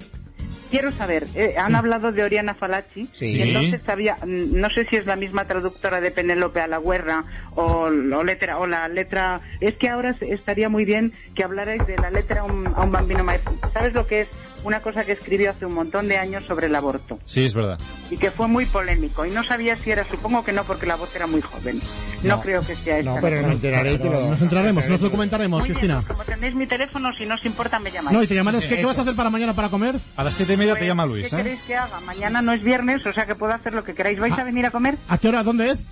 Quiero 0.70 0.90
saber, 0.92 1.26
eh, 1.34 1.54
han 1.58 1.68
Sí. 1.68 1.74
hablado 1.74 2.12
de 2.12 2.24
Oriana 2.24 2.54
Falachi. 2.54 3.06
Sí. 3.12 3.26
Y 3.36 3.42
entonces 3.42 3.82
sabía, 3.84 4.16
mm, 4.24 4.58
no 4.58 4.70
sé 4.70 4.86
si 4.88 4.96
es 4.96 5.04
la 5.04 5.16
misma 5.16 5.44
traductora 5.44 6.00
de 6.00 6.10
Penélope 6.10 6.62
a 6.62 6.66
la 6.66 6.78
guerra 6.80 7.24
o, 7.54 7.90
o 7.90 8.24
letra, 8.24 8.58
o 8.58 8.66
la 8.66 8.88
letra. 8.88 9.42
Es 9.60 9.74
que 9.76 9.90
ahora 9.90 10.14
estaría 10.22 10.70
muy 10.70 10.86
bien 10.86 11.12
que 11.34 11.44
hablarais 11.44 11.86
de 11.86 11.98
la 11.98 12.10
letra 12.10 12.40
a 12.40 12.44
un, 12.44 12.66
a 12.66 12.80
un 12.84 12.90
bambino 12.90 13.22
maestro. 13.22 13.52
¿Sabes 13.74 13.92
lo 13.92 14.06
que 14.06 14.22
es? 14.22 14.28
Una 14.64 14.80
cosa 14.80 15.04
que 15.04 15.12
escribió 15.12 15.50
hace 15.50 15.66
un 15.66 15.74
montón 15.74 16.06
de 16.08 16.18
años 16.18 16.44
sobre 16.46 16.66
el 16.68 16.74
aborto 16.76 17.18
Sí, 17.24 17.44
es 17.44 17.54
verdad. 17.54 17.78
y 18.10 18.16
que 18.16 18.30
fue 18.30 18.46
muy 18.48 18.64
polémico. 18.66 19.26
Y 19.26 19.30
no 19.30 19.42
sabía 19.42 19.76
si 19.76 19.90
era, 19.90 20.08
supongo 20.08 20.44
que 20.44 20.52
no, 20.52 20.64
porque 20.64 20.86
la 20.86 20.94
voz 20.96 21.14
era 21.16 21.26
muy 21.26 21.40
joven. 21.40 21.80
No, 22.22 22.36
No. 22.36 22.42
creo 22.42 22.60
que 22.64 22.74
sea 22.76 22.98
esta. 22.98 23.10
No, 23.14 23.20
pero 23.20 23.42
me 23.46 23.52
enteraré 23.54 23.98
lo... 23.98 24.30
Nos 24.30 24.40
entraremos, 24.42 24.88
nos 24.88 25.00
documentaremos, 25.00 25.64
bien, 25.64 25.74
Cristina. 25.74 25.96
pues 25.96 26.08
como 26.08 26.24
tenéis 26.24 26.54
mi 26.54 26.66
teléfono, 26.66 27.10
si 27.18 27.26
no 27.26 27.34
os 27.34 27.44
importa, 27.44 27.78
me 27.78 27.90
llamáis. 27.90 28.16
No, 28.16 28.22
y 28.22 28.26
te 28.26 28.34
llamaremos. 28.34 28.62
Sí, 28.64 28.68
¿Qué, 28.70 28.76
qué 28.76 28.84
vas 28.86 28.98
a 28.98 29.02
hacer 29.02 29.14
para 29.16 29.30
mañana 29.30 29.54
para 29.54 29.68
comer? 29.68 29.96
A 30.16 30.24
las 30.24 30.34
siete 30.34 30.54
y 30.54 30.56
media 30.56 30.74
te 30.74 30.78
Pues, 30.80 30.88
llama 30.88 31.06
Luis, 31.06 31.28
¿Qué 31.30 31.34
¿eh? 31.36 31.38
queréis 31.42 31.60
que 31.62 31.74
haga? 31.76 32.00
Mañana 32.00 32.40
no 32.42 32.52
es 32.52 32.62
viernes, 32.62 33.04
o 33.06 33.12
sea 33.12 33.26
que 33.26 33.34
puedo 33.34 33.52
hacer 33.52 33.74
lo 33.74 33.82
que 33.84 33.94
queráis. 33.94 34.18
¿Vais 34.20 34.34
Ah. 34.36 34.42
a 34.42 34.44
venir 34.44 34.64
a 34.66 34.70
comer? 34.70 34.96
¿A 35.08 35.18
qué 35.18 35.28
hora? 35.28 35.42
¿Dónde 35.42 35.70
es? 35.70 35.86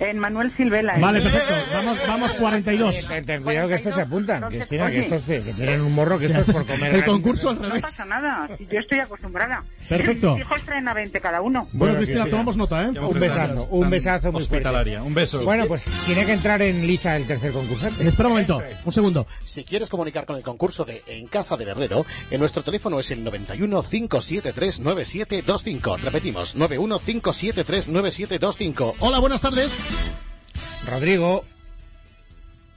En 0.00 0.18
Manuel 0.18 0.52
Silvela. 0.56 0.96
¿eh? 0.96 1.00
Vale, 1.00 1.20
perfecto. 1.20 1.54
Vamos, 1.72 1.98
vamos 2.06 2.34
42. 2.34 3.06
Ten, 3.08 3.24
ten 3.24 3.42
cuidado 3.42 3.68
que 3.68 3.74
estos 3.74 3.94
se 3.94 4.00
apuntan, 4.02 4.42
Cristina, 4.48 4.90
que 4.90 4.98
estos 5.00 5.22
que 5.22 5.40
tienen 5.40 5.80
un 5.82 5.92
morro 5.94 6.18
que 6.18 6.26
esto 6.26 6.40
es 6.40 6.46
por 6.50 6.66
comer. 6.66 6.94
El 6.94 7.04
concurso 7.04 7.50
al 7.50 7.56
No 7.62 7.68
revés. 7.68 7.82
pasa 7.82 8.04
nada, 8.04 8.48
yo 8.58 8.80
estoy 8.80 8.98
acostumbrada. 8.98 9.62
Perfecto. 9.88 10.34
Mis 10.36 10.44
hijos 10.44 10.60
traen 10.62 10.88
a 10.88 10.94
20 10.94 11.20
cada 11.20 11.40
uno. 11.42 11.60
Bueno, 11.72 11.78
Bueno, 11.78 11.94
Cristina, 11.98 12.20
Cristina. 12.22 12.30
tomamos 12.30 12.56
nota, 12.56 12.84
¿eh? 12.84 12.88
Un 13.00 13.18
besazo, 13.20 13.66
un 13.70 13.90
besazo 13.90 14.32
muy 14.32 14.40
fuerte. 14.40 14.54
Hospitalaria. 14.56 15.02
Un 15.02 15.14
beso. 15.14 15.44
Bueno, 15.44 15.66
pues 15.66 15.84
tiene 16.06 16.26
que 16.26 16.32
entrar 16.32 16.60
en 16.62 16.86
liza 16.86 17.16
el 17.16 17.26
tercer 17.26 17.52
concursante. 17.52 18.06
Espera 18.06 18.28
un 18.28 18.32
momento, 18.34 18.62
un 18.84 18.92
segundo. 18.92 19.26
Si 19.44 19.62
quieres 19.64 19.88
comunicar 19.90 20.26
con 20.26 20.36
el 20.36 20.42
concurso 20.42 20.84
de 20.84 21.02
En 21.06 21.28
Casa 21.28 21.56
del 21.56 21.68
Herrero, 21.68 22.04
en 22.30 22.40
nuestro 22.40 22.62
teléfono 22.62 22.98
es 22.98 23.10
el 23.12 23.22
91 23.22 23.82
573 23.82 24.80
9725. 24.80 25.96
Repetimos, 25.98 26.56
91 26.56 26.98
573 26.98 27.88
9725. 27.88 28.96
Hola, 29.00 29.18
buenas 29.20 29.40
tardes. 29.40 29.70
Rodrigo. 30.90 31.44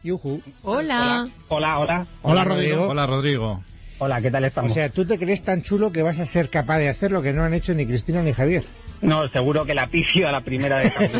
Yuju. 0.03 0.41
Hola. 0.63 1.27
Hola, 1.49 1.79
hola. 1.79 2.07
Hola, 2.21 2.43
Rodrigo. 2.45 2.87
Hola, 2.87 3.05
Rodrigo. 3.05 3.63
Hola, 3.99 4.21
¿qué 4.21 4.29
tal 4.29 4.43
O 4.43 4.47
estamos? 4.47 4.73
sea, 4.73 4.89
tú 4.91 5.05
te 5.05 5.17
crees 5.17 5.41
tan 5.43 5.63
chulo 5.63 5.91
que 5.91 6.03
vas 6.03 6.19
a 6.19 6.25
ser 6.25 6.49
capaz 6.51 6.77
de 6.77 6.87
hacer 6.87 7.11
lo 7.11 7.23
que 7.23 7.33
no 7.33 7.43
han 7.43 7.55
hecho 7.55 7.73
ni 7.73 7.87
Cristina 7.87 8.21
ni 8.21 8.31
Javier. 8.31 8.63
No, 9.01 9.27
seguro 9.29 9.65
que 9.65 9.73
la 9.73 9.87
pifio 9.87 10.27
a 10.27 10.31
la 10.31 10.41
primera 10.41 10.77
de 10.77 10.91
cambio. 10.93 11.19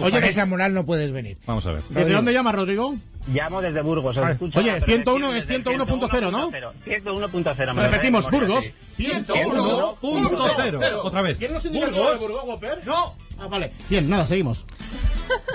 Oye, 0.00 0.18
en 0.18 0.24
esa 0.24 0.44
moral 0.44 0.74
no 0.74 0.84
puedes 0.84 1.12
venir. 1.12 1.38
Vamos 1.46 1.64
a 1.66 1.72
ver. 1.72 1.82
¿Desde 1.90 2.12
dónde 2.12 2.32
llamas, 2.32 2.54
Rodrigo? 2.56 2.96
Llamo 3.32 3.62
desde 3.62 3.80
Burgos. 3.80 4.16
os 4.16 4.28
escucho 4.28 4.58
Oye, 4.58 4.70
a 4.70 4.74
la 4.74 4.80
101 4.80 5.30
perfección 5.30 5.60
es 5.60 5.66
desde 5.66 5.86
101.0, 5.86 6.30
¿no? 6.32 6.50
101.0. 6.50 7.66
me 7.74 7.82
lo 7.82 7.82
Repetimos, 7.90 8.28
de 8.30 8.38
Burgos, 8.38 8.72
sí. 8.96 9.06
101.0. 9.06 11.00
Otra 11.04 11.22
vez. 11.22 11.38
¿Quién 11.38 11.52
nos 11.52 11.64
indica 11.64 11.86
de 11.86 11.92
Burgos, 12.18 12.44
Whopper? 12.44 12.84
No. 12.86 13.14
Ah, 13.38 13.46
vale. 13.48 13.72
Bien, 13.88 14.08
nada, 14.08 14.26
seguimos. 14.26 14.66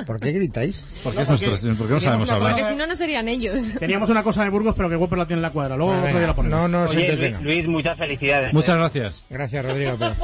¿Por 0.06 0.20
qué 0.20 0.32
gritáis? 0.32 0.86
Porque 1.04 1.22
es 1.22 1.28
No, 1.30 1.38
nuestro, 1.38 1.52
porque 1.78 1.94
no 1.94 2.00
sabemos 2.00 2.00
teníamos 2.00 2.24
una 2.30 2.36
hablar. 2.38 2.52
Porque 2.54 2.70
si 2.70 2.76
no, 2.76 2.88
no 2.88 2.96
serían 2.96 3.28
ellos. 3.28 3.62
Teníamos 3.80 4.10
una 4.10 4.24
cosa 4.24 4.44
de 4.44 4.50
Burgos, 4.50 4.74
pero 4.76 4.90
que 4.90 4.96
Whopper 4.96 5.18
la 5.20 5.26
tiene 5.28 5.40
en 5.40 5.44
la 5.44 5.52
cuadra. 5.52 5.76
Luego 5.78 5.92
Ah, 5.94 6.04
otro 6.06 6.18
día 6.18 6.28
la 6.28 6.36
ponemos. 6.36 6.60
no, 6.62 6.68
no 6.68 6.84
Oye. 6.90 7.16
Luis, 7.16 7.42
Luis, 7.42 7.68
muchas 7.68 7.98
felicidades. 7.98 8.54
Muchas 8.54 8.78
gracias. 8.78 9.26
Gracias, 9.30 9.66
Rodrigo. 9.66 9.98
Pero, 10.00 10.16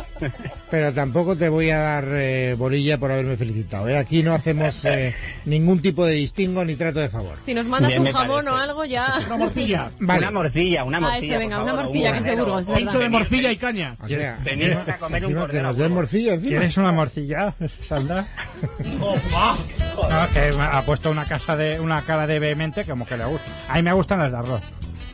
pero 0.72 0.94
tampoco 0.94 1.36
te 1.38 1.50
voy 1.50 1.70
a 1.70 1.78
dar 1.78 2.06
eh, 2.14 2.56
bolilla 2.58 2.98
por 2.98 3.12
haberme 3.12 3.38
felicitado. 3.38 3.88
¿eh? 3.90 3.98
Aquí 3.98 4.24
no 4.24 4.34
hacemos 4.34 4.84
eh, 4.86 5.14
ningún 5.46 5.82
tipo 5.82 6.06
de 6.06 6.14
distingo 6.14 6.64
ni 6.66 6.76
trato 6.76 7.00
de 7.00 7.10
favor. 7.10 7.38
Si 7.40 7.54
nos 7.54 7.66
mandas 7.66 7.90
Bien, 7.90 8.02
un 8.02 8.06
me 8.08 8.14
jamón 8.14 8.48
o 8.48 8.52
parece. 8.52 8.70
algo, 8.70 8.86
ya. 8.86 9.14
Una 9.28 9.38
morcilla. 9.38 9.92
Vale. 10.00 10.20
Una 10.20 10.32
morcilla, 10.32 10.84
una 10.84 10.98
Ah, 10.98 11.02
morcilla. 11.02 11.34
eso, 11.36 11.40
venga, 11.40 11.56
por 11.58 11.64
una 11.64 11.72
favor, 11.74 11.86
morcilla, 11.86 12.08
un 12.10 12.14
que 12.14 12.18
es 12.20 12.24
de 12.24 12.30
cordero. 12.32 12.46
Burgos, 12.46 12.66
O- 12.66 12.72
¿verdad? 12.72 12.80
Pincho 12.82 13.00
de 13.00 13.10
morcilla 13.10 13.52
y 13.52 13.58
caña. 13.58 13.96
O 14.02 14.08
sea, 14.08 14.40
Venimos 14.44 14.88
a 14.88 14.98
comer 14.98 15.26
un 15.26 15.32
encima 15.32 15.42
que 15.42 15.48
cordero 15.48 15.68
nos 15.68 15.76
a 15.78 15.82
den 15.84 15.92
morcilla 15.94 16.34
encima. 16.36 16.50
¿Quieres 16.50 16.78
una 16.78 16.92
morcilla, 16.92 17.56
Sandra? 17.84 18.26
No, 19.36 20.34
que 20.34 20.52
ha 20.60 20.82
puesto 20.82 21.12
una 21.12 21.26
casa 21.26 21.58
de 21.58 21.80
una 21.80 22.02
cara 22.02 22.28
de 22.28 22.40
vehemente 22.40 22.86
como 22.86 23.06
que 23.06 23.18
le 23.18 23.26
gusta. 23.26 23.50
A 23.70 23.76
mí 23.76 23.84
me 23.84 23.94
gustan 23.94 24.20
las 24.20 24.32
de 24.32 24.38
arroz. 24.38 24.62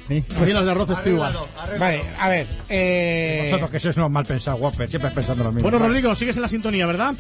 Sí. 0.08 0.24
A 0.36 0.40
mí 0.42 0.54
las 0.54 0.66
de 0.66 0.72
arroz 0.72 0.90
estoy 0.90 1.14
igual. 1.14 1.34
Vale, 1.80 2.04
a 2.20 2.30
ver. 2.30 2.48
Eh... 2.70 3.42
Vosotros 3.46 3.72
que 3.72 3.80
sois 3.80 3.98
unos 3.98 4.12
mal 4.12 4.26
pensados, 4.26 4.60
Whopper, 4.60 4.90
siempre 4.90 5.12
pensando 5.12 5.44
lo 5.44 5.52
mismo. 5.52 5.70
Bueno, 5.70 5.86
Rodrigo, 5.86 6.14
sigues 6.16 6.36
en 6.36 6.42
la 6.42 6.48
sintonía, 6.48 6.86
¿verdad? 6.86 7.14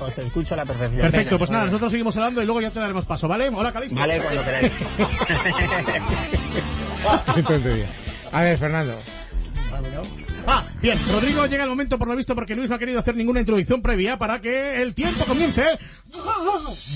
Os 0.00 0.18
escucho 0.18 0.54
a 0.54 0.56
la 0.58 0.64
perfección. 0.64 1.02
Perfecto, 1.02 1.38
pues 1.38 1.50
nada, 1.50 1.66
nosotros 1.66 1.90
seguimos 1.90 2.16
hablando 2.16 2.42
y 2.42 2.46
luego 2.46 2.60
ya 2.60 2.70
te 2.70 2.80
daremos 2.80 3.04
paso, 3.04 3.28
¿vale? 3.28 3.48
Hola, 3.48 3.72
Calixto. 3.72 3.98
Vale, 3.98 4.20
cuando 4.20 4.44
queráis. 4.44 4.72
A 8.32 8.42
ver, 8.42 8.58
Fernando. 8.58 8.98
Ah, 10.46 10.62
bien, 10.82 10.96
Rodrigo 11.10 11.46
llega 11.46 11.64
el 11.64 11.70
momento 11.70 11.98
por 11.98 12.08
lo 12.08 12.16
visto 12.16 12.34
porque 12.34 12.54
Luis 12.54 12.68
no 12.68 12.76
ha 12.76 12.78
querido 12.78 12.98
hacer 12.98 13.16
ninguna 13.16 13.40
introducción 13.40 13.80
previa 13.80 14.18
para 14.18 14.40
que 14.40 14.82
el 14.82 14.94
tiempo 14.94 15.24
comience. 15.24 15.64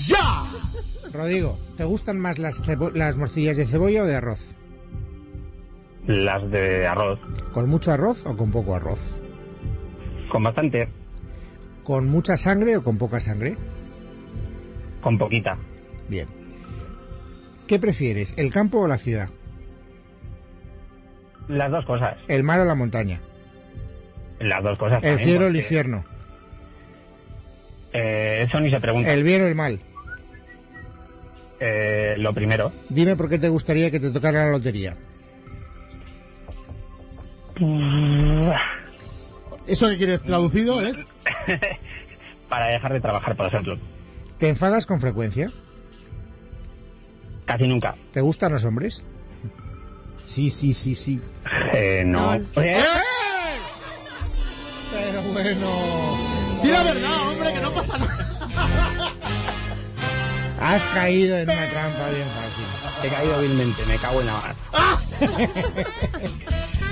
¡Ya! 0.07 0.43
Rodrigo, 1.11 1.57
¿te 1.75 1.83
gustan 1.83 2.19
más 2.19 2.37
las, 2.37 2.61
las 2.93 3.17
morcillas 3.17 3.57
de 3.57 3.65
cebolla 3.65 4.03
o 4.03 4.05
de 4.05 4.15
arroz? 4.15 4.39
Las 6.05 6.49
de 6.51 6.87
arroz. 6.87 7.19
¿Con 7.53 7.69
mucho 7.69 7.91
arroz 7.91 8.23
o 8.25 8.37
con 8.37 8.51
poco 8.51 8.75
arroz? 8.75 8.99
Con 10.31 10.43
bastante. 10.43 10.89
¿Con 11.83 12.07
mucha 12.07 12.37
sangre 12.37 12.77
o 12.77 12.83
con 12.83 12.97
poca 12.97 13.19
sangre? 13.19 13.57
Con 15.01 15.17
poquita. 15.17 15.57
Bien. 16.07 16.27
¿Qué 17.67 17.79
prefieres, 17.79 18.33
el 18.37 18.51
campo 18.51 18.79
o 18.79 18.87
la 18.87 18.97
ciudad? 18.97 19.29
Las 21.47 21.71
dos 21.71 21.85
cosas. 21.85 22.17
¿El 22.27 22.43
mar 22.43 22.59
o 22.59 22.65
la 22.65 22.75
montaña? 22.75 23.21
Las 24.39 24.63
dos 24.63 24.77
cosas. 24.77 25.03
¿El 25.03 25.09
también, 25.09 25.29
cielo 25.29 25.45
o 25.45 25.47
el 25.49 25.55
infierno? 25.55 26.03
eh, 27.93 28.41
eso 28.43 28.59
ni 28.59 28.69
se 28.69 28.79
pregunta. 28.79 29.11
¿El 29.13 29.23
bien 29.23 29.43
o 29.43 29.47
el 29.47 29.55
mal? 29.55 29.79
Eh, 31.59 32.15
lo 32.17 32.33
primero. 32.33 32.71
Dime 32.89 33.15
por 33.15 33.29
qué 33.29 33.37
te 33.37 33.49
gustaría 33.49 33.91
que 33.91 33.99
te 33.99 34.11
tocara 34.11 34.45
la 34.45 34.51
lotería. 34.51 34.95
¿Eso 39.67 39.89
que 39.89 39.97
quieres 39.97 40.23
traducido 40.23 40.81
es? 40.81 41.11
Para 42.49 42.67
dejar 42.67 42.93
de 42.93 43.01
trabajar, 43.01 43.35
por 43.35 43.47
ejemplo. 43.47 43.77
¿Te 44.37 44.49
enfadas 44.49 44.85
con 44.85 45.01
frecuencia? 45.01 45.51
Casi 47.45 47.67
nunca. 47.67 47.95
¿Te 48.13 48.21
gustan 48.21 48.53
los 48.53 48.63
hombres? 48.63 49.03
Sí, 50.23 50.49
sí, 50.49 50.73
sí, 50.73 50.95
sí. 50.95 51.19
Eh, 51.73 52.03
no. 52.05 52.37
No. 52.37 52.45
Bueno... 55.33 56.17
Di 56.63 56.69
la 56.69 56.83
verdad, 56.83 57.29
hombre, 57.29 57.53
que 57.53 57.59
no 57.61 57.73
pasa 57.73 57.97
nada. 57.97 59.13
Has 60.61 60.81
caído 60.93 61.37
en 61.37 61.49
una 61.49 61.65
trampa 61.67 62.09
bien 62.09 62.27
fácil. 62.27 62.65
he 63.05 63.09
caído 63.09 63.41
vilmente, 63.41 63.85
me 63.85 63.97
cago 63.97 64.19
en 64.19 64.27
la 64.27 64.33
mar. 64.33 64.55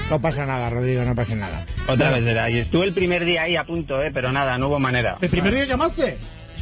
No 0.10 0.22
pasa 0.22 0.46
nada, 0.46 0.70
Rodrigo, 0.70 1.04
no 1.04 1.16
pasa 1.16 1.36
nada. 1.36 1.66
Otra 1.88 2.12
vez, 2.12 2.24
¿verdad? 2.24 2.48
Y 2.48 2.60
estuve 2.60 2.86
el 2.86 2.94
primer 2.94 3.26
día 3.26 3.42
ahí 3.42 3.58
a 3.58 3.66
punto, 3.66 4.02
¿eh? 4.02 4.10
Pero 4.14 4.32
nada, 4.32 4.58
no 4.58 4.70
hubo 4.70 4.80
manera. 4.80 5.18
¿El 5.20 5.30
primer 5.30 5.54
día 5.54 5.66
llamaste? 5.66 6.18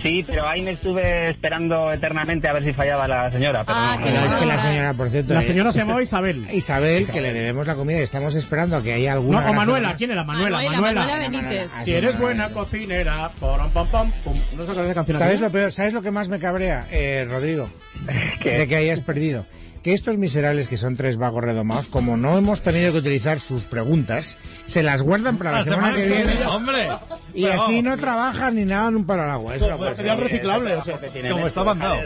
Sí, 0.06 0.24
pero 0.28 0.48
ahí 0.48 0.62
me 0.62 0.72
estuve 0.72 1.30
esperando 1.32 1.92
eternamente 1.92 2.48
a 2.48 2.54
ver 2.54 2.62
si 2.64 2.74
fallaba 2.74 3.08
la 3.08 3.32
señora. 3.32 3.64
Pero 3.64 3.76
Ah, 3.76 3.96
no, 3.98 4.06
que 4.06 4.12
no, 4.12 4.24
es 4.24 4.32
no. 4.34 4.40
que 4.40 4.46
la 4.46 4.58
señora, 4.62 4.94
por 4.94 5.10
cierto... 5.10 5.34
La 5.34 5.40
eh, 5.40 5.44
señora 5.44 5.72
se 5.72 5.80
llamaba 5.80 6.04
Isabel. 6.04 6.48
Isabel, 6.54 7.08
que 7.08 7.22
le 7.22 7.34
debemos 7.34 7.66
la 7.66 7.74
comida 7.74 8.00
y 8.00 8.04
estamos 8.04 8.36
esperando 8.36 8.78
a 8.78 8.84
que 8.84 8.94
haya 8.94 9.12
No, 9.12 9.18
alguna... 9.18 9.40
o 9.40 9.42
grasa- 9.42 9.56
Manuela, 9.56 9.96
¿quién 9.98 10.12
era? 10.12 10.24
Manuela, 10.24 10.58
Manuela, 10.58 10.80
Manuela. 10.80 11.02
Manuela 11.02 11.30
Benítez. 11.30 11.70
Si 11.84 11.92
eres 11.94 12.20
buena 12.20 12.50
cocinera, 12.50 13.32
pam, 13.40 13.72
pam, 13.72 13.88
pam, 13.88 14.12
pum. 14.24 14.38
¿No 14.56 14.64
sabes 14.64 14.84
esa 14.84 14.94
canción? 14.94 15.18
¿Sabes 15.18 15.42
lo 15.42 15.50
peor? 15.50 15.72
¿Sabes 15.72 15.94
lo 15.94 16.04
que 16.04 16.12
más 16.12 16.30
me 16.30 16.38
cabrea, 16.38 16.86
eh, 16.92 17.26
Rodrigo? 17.28 17.68
¿Qué? 18.42 18.60
De 18.60 18.68
que 18.68 18.76
hayas 18.76 19.02
perdido. 19.02 19.48
Que 19.86 19.94
estos 19.94 20.18
miserables, 20.18 20.68
que 20.68 20.78
son 20.78 20.98
tres 20.98 21.16
vagos 21.16 21.44
redomados, 21.44 21.88
como 21.90 22.18
no 22.18 22.36
hemos 22.36 22.64
tenido 22.64 22.92
que 22.92 22.98
utilizar 22.98 23.40
sus 23.40 23.66
preguntas, 23.66 24.36
se 24.66 24.82
las 24.82 25.04
guardan 25.04 25.38
para 25.38 25.52
la, 25.52 25.64
semana, 25.64 25.96
que 25.96 26.08
viene 26.08 26.44
¡Hombre! 26.48 26.90
y 27.36 27.44
Pero 27.44 27.54
así 27.62 27.76
vamos. 27.76 27.84
no 27.84 27.98
trabajan 27.98 28.56
ni 28.56 28.66
nada 28.66 28.88
en 28.90 28.96
un 28.96 29.06
palo 29.06 29.22
al 29.22 29.30
agua. 29.30 29.56
Eso 29.56 29.70
no 29.70 29.94
ser. 29.96 30.18
reciclable, 30.18 30.76
o 30.76 30.84
sea, 30.84 30.98
como 31.30 31.46
está 31.46 31.64
mandado. 31.64 32.00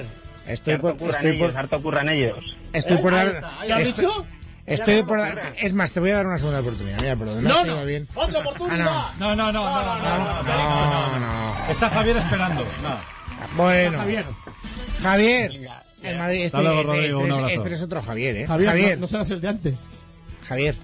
Estoy 0.46 0.78
por, 0.78 0.92
estoy 0.96 1.30
ellos, 1.30 1.52
por, 1.54 1.58
harto 1.58 1.82
curran 1.82 2.10
ellos. 2.10 2.58
estoy 2.74 2.98
por 2.98 3.14
¿Eh? 3.14 3.18
Ahí 3.18 3.32
dar. 3.32 3.42
¿Ya 3.66 3.76
has 3.78 3.82
estoy- 3.88 4.06
dicho? 4.08 4.26
estoy 4.66 5.04
por 5.04 5.20
dar- 5.20 5.54
es 5.62 5.74
más, 5.74 5.92
te 5.92 6.02
voy 6.02 6.10
a 6.10 6.16
dar 6.18 6.28
una 6.28 6.38
segunda 6.38 6.60
oportunidad. 6.60 7.00
Mira, 7.00 7.16
por 7.16 7.28
me 7.28 7.42
No, 7.42 7.64
no. 7.64 7.86
bien. 7.86 8.10
Otra 8.14 8.40
oportunidad. 8.40 8.88
Ah, 8.90 9.14
No, 9.20 9.36
no, 9.38 9.54
no, 9.54 9.64
no, 9.64 9.84
no, 9.84 10.44
no, 10.44 10.44
No, 10.44 11.20
no. 11.20 11.72
Está 11.72 11.90
Javier 11.90 12.18
esperando. 12.18 12.62
No. 12.84 13.56
Bueno, 13.56 14.00
Javier. 14.00 14.26
Javier. 15.02 15.52
En 16.04 16.18
Madrid, 16.18 16.46
este, 16.46 16.58
luego, 16.62 16.82
este- 16.82 16.92
Rodrigo, 16.94 17.20
este 17.20 17.24
un 17.24 17.30
es- 17.32 17.38
abrazo. 17.38 17.54
este 17.64 17.74
es 17.76 17.82
otro 17.84 18.02
Javier, 18.02 18.36
¿eh? 18.38 18.48
Javier, 18.48 18.70
Javier. 18.70 18.98
No, 18.98 19.02
no 19.02 19.08
serás 19.08 19.30
el 19.32 19.42
de 19.42 19.48
antes. 19.48 19.76
Javier. 20.48 20.76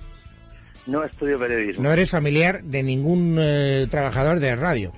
No 0.86 1.04
estudio 1.04 1.38
periodismo. 1.38 1.84
No 1.84 1.92
eres 1.92 2.10
familiar 2.10 2.62
de 2.64 2.82
ningún 2.82 3.36
eh, 3.38 3.86
trabajador 3.90 4.40
de 4.40 4.56
radio. 4.56 4.92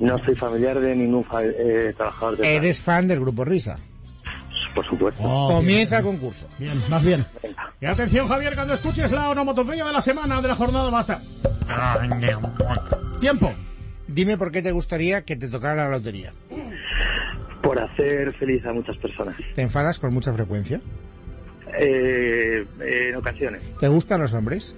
No 0.00 0.18
soy 0.24 0.34
familiar 0.34 0.78
de 0.80 0.94
ningún 0.94 1.24
fa- 1.24 1.42
eh, 1.44 1.94
trabajador 1.96 2.36
de 2.36 2.56
Eres 2.56 2.80
fan 2.82 3.08
del 3.08 3.20
grupo 3.20 3.44
Risa. 3.44 3.76
radio, 3.76 4.74
Por 4.74 4.84
supuesto. 4.84 5.22
Oh, 5.24 5.48
Comienza 5.48 5.98
el 5.98 6.04
concurso. 6.04 6.46
Bien, 6.58 6.78
más 6.90 7.02
bien. 7.04 7.24
Venga. 7.42 7.72
Y 7.80 7.86
atención, 7.86 8.28
Javier, 8.28 8.54
cuando 8.54 8.74
escuches 8.74 9.10
la 9.12 9.30
onomatopeya 9.30 9.86
de 9.86 9.92
la 9.92 10.00
semana, 10.02 10.42
de 10.42 10.48
la 10.48 10.54
jornada, 10.54 10.90
basta. 10.90 11.20
Tiempo. 13.20 13.52
Dime 14.06 14.36
por 14.36 14.50
qué 14.50 14.60
te 14.60 14.72
gustaría 14.72 15.22
que 15.24 15.36
te 15.36 15.48
tocara 15.48 15.84
la 15.84 15.90
lotería. 15.90 16.32
Por 17.62 17.78
hacer 17.78 18.32
feliz 18.38 18.64
a 18.64 18.72
muchas 18.72 18.96
personas. 18.98 19.36
¿Te 19.54 19.62
enfadas 19.62 19.98
con 19.98 20.12
mucha 20.14 20.32
frecuencia? 20.32 20.80
Eh, 21.78 22.64
en 22.80 23.14
ocasiones. 23.16 23.62
¿Te 23.78 23.88
gustan 23.88 24.20
los 24.20 24.32
hombres? 24.34 24.74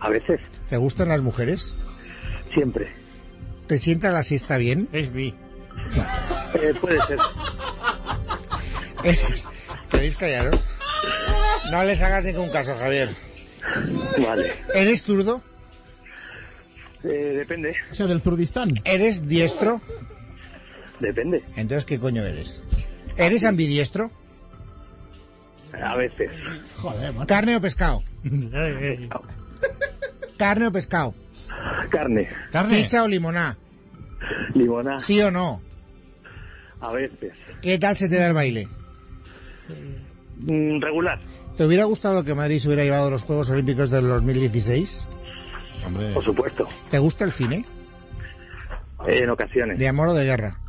A 0.00 0.08
veces. 0.10 0.40
¿Te 0.68 0.76
gustan 0.76 1.08
las 1.08 1.20
mujeres? 1.20 1.74
Siempre. 2.54 2.88
¿Te 3.68 3.78
sienta 3.78 4.10
la 4.10 4.22
siesta 4.22 4.56
bien? 4.56 4.88
Es 4.92 5.12
bi. 5.12 5.34
Eh, 6.54 6.74
puede 6.80 7.00
ser. 7.02 7.18
Eres- 9.04 9.48
¿Queréis 9.90 10.16
callaros? 10.16 10.66
No 11.70 11.84
les 11.84 12.02
hagas 12.02 12.24
ningún 12.24 12.50
caso, 12.50 12.74
Javier. 12.78 13.10
Vale. 14.24 14.52
¿Eres 14.74 15.02
zurdo? 15.02 15.40
Eh, 17.04 17.34
depende. 17.36 17.74
O 17.90 17.94
sea, 17.94 18.06
del 18.06 18.20
Zurdistán. 18.20 18.80
¿Eres 18.84 19.28
diestro? 19.28 19.80
Depende. 21.02 21.42
Entonces, 21.56 21.84
¿qué 21.84 21.98
coño 21.98 22.24
eres? 22.24 22.62
¿Eres 23.16 23.44
ambidiestro? 23.44 24.12
A 25.82 25.96
veces. 25.96 26.30
Joder. 26.76 27.12
¿Carne 27.26 27.56
o 27.56 27.60
pescado? 27.60 28.04
¿Carne 30.38 30.66
o 30.68 30.72
pescado? 30.72 31.14
Carne. 31.90 32.28
Carne. 32.52 32.82
¿Chicha 32.82 33.02
o 33.02 33.08
limoná? 33.08 33.58
Limona. 34.54 35.00
¿Sí 35.00 35.20
o 35.20 35.32
no? 35.32 35.60
A 36.80 36.92
veces. 36.92 37.32
¿Qué 37.60 37.78
tal 37.78 37.96
se 37.96 38.08
te 38.08 38.16
da 38.16 38.28
el 38.28 38.34
baile? 38.34 38.68
Mm, 40.38 40.80
regular. 40.80 41.18
¿Te 41.56 41.64
hubiera 41.66 41.84
gustado 41.84 42.22
que 42.24 42.34
Madrid 42.34 42.60
se 42.60 42.68
hubiera 42.68 42.84
llevado 42.84 43.10
los 43.10 43.24
Juegos 43.24 43.50
Olímpicos 43.50 43.90
del 43.90 44.06
2016? 44.06 45.04
Hombre. 45.84 46.12
Por 46.12 46.24
supuesto. 46.24 46.68
¿Te 46.92 46.98
gusta 47.00 47.24
el 47.24 47.32
cine? 47.32 47.64
En 49.04 49.30
ocasiones. 49.30 49.80
¿De 49.80 49.88
amor 49.88 50.08
o 50.08 50.14
de 50.14 50.24
guerra? 50.24 50.61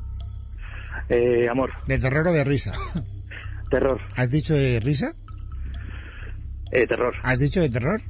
Eh, 1.10 1.48
amor. 1.50 1.72
¿De 1.88 1.98
terror 2.00 2.28
o 2.28 2.32
de 2.32 2.44
risa? 2.44 2.74
Terror. 3.70 4.00
¿Has 4.16 4.30
dicho 4.32 4.54
de 4.56 4.80
risa? 4.80 5.14
Eh, 6.72 6.88
terror. 6.88 7.14
¿Has 7.24 7.40
dicho 7.40 7.62
de 7.62 7.70
terror? 7.70 8.02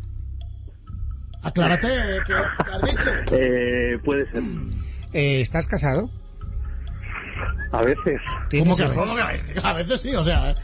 Aclárate 1.41 1.87
que, 1.87 2.33
que 2.33 2.71
has 2.71 2.81
dicho. 2.83 3.11
Eh, 3.35 3.97
puede 4.03 4.29
ser. 4.31 4.41
Eh, 5.13 5.41
¿Estás 5.41 5.67
casado? 5.67 6.09
A 7.71 7.81
veces. 7.83 8.21
¿Tienes 8.49 8.77
¿Cómo 8.77 8.77
que, 8.77 8.83
hijos? 8.93 8.95
cómo 8.95 9.15
que- 9.15 9.59
A 9.67 9.73
veces 9.73 10.01
sí, 10.01 10.15
o 10.15 10.23
sea. 10.23 10.51
¿eh? 10.51 10.55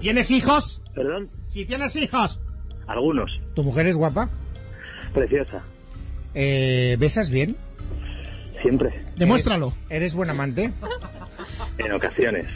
¿Tienes 0.00 0.30
hijos? 0.30 0.82
Perdón. 0.94 1.30
Si 1.48 1.64
tienes 1.64 1.94
hijos. 1.96 2.40
Algunos. 2.86 3.40
¿Tu 3.54 3.62
mujer 3.62 3.86
es 3.86 3.96
guapa? 3.96 4.28
Preciosa. 5.14 5.62
Eh, 6.34 6.96
¿Besas 6.98 7.30
bien? 7.30 7.56
Siempre. 8.62 9.04
Demuéstralo. 9.16 9.68
¿Eres, 9.88 9.90
eres 9.90 10.14
buen 10.14 10.30
amante? 10.30 10.72
En 11.78 11.92
ocasiones. 11.92 12.46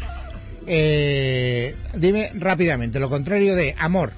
Eh, 0.67 1.75
dime 1.95 2.31
rápidamente 2.35 3.01
lo 3.01 3.09
contrario 3.11 3.55
de 3.57 3.75
amor, 3.79 4.13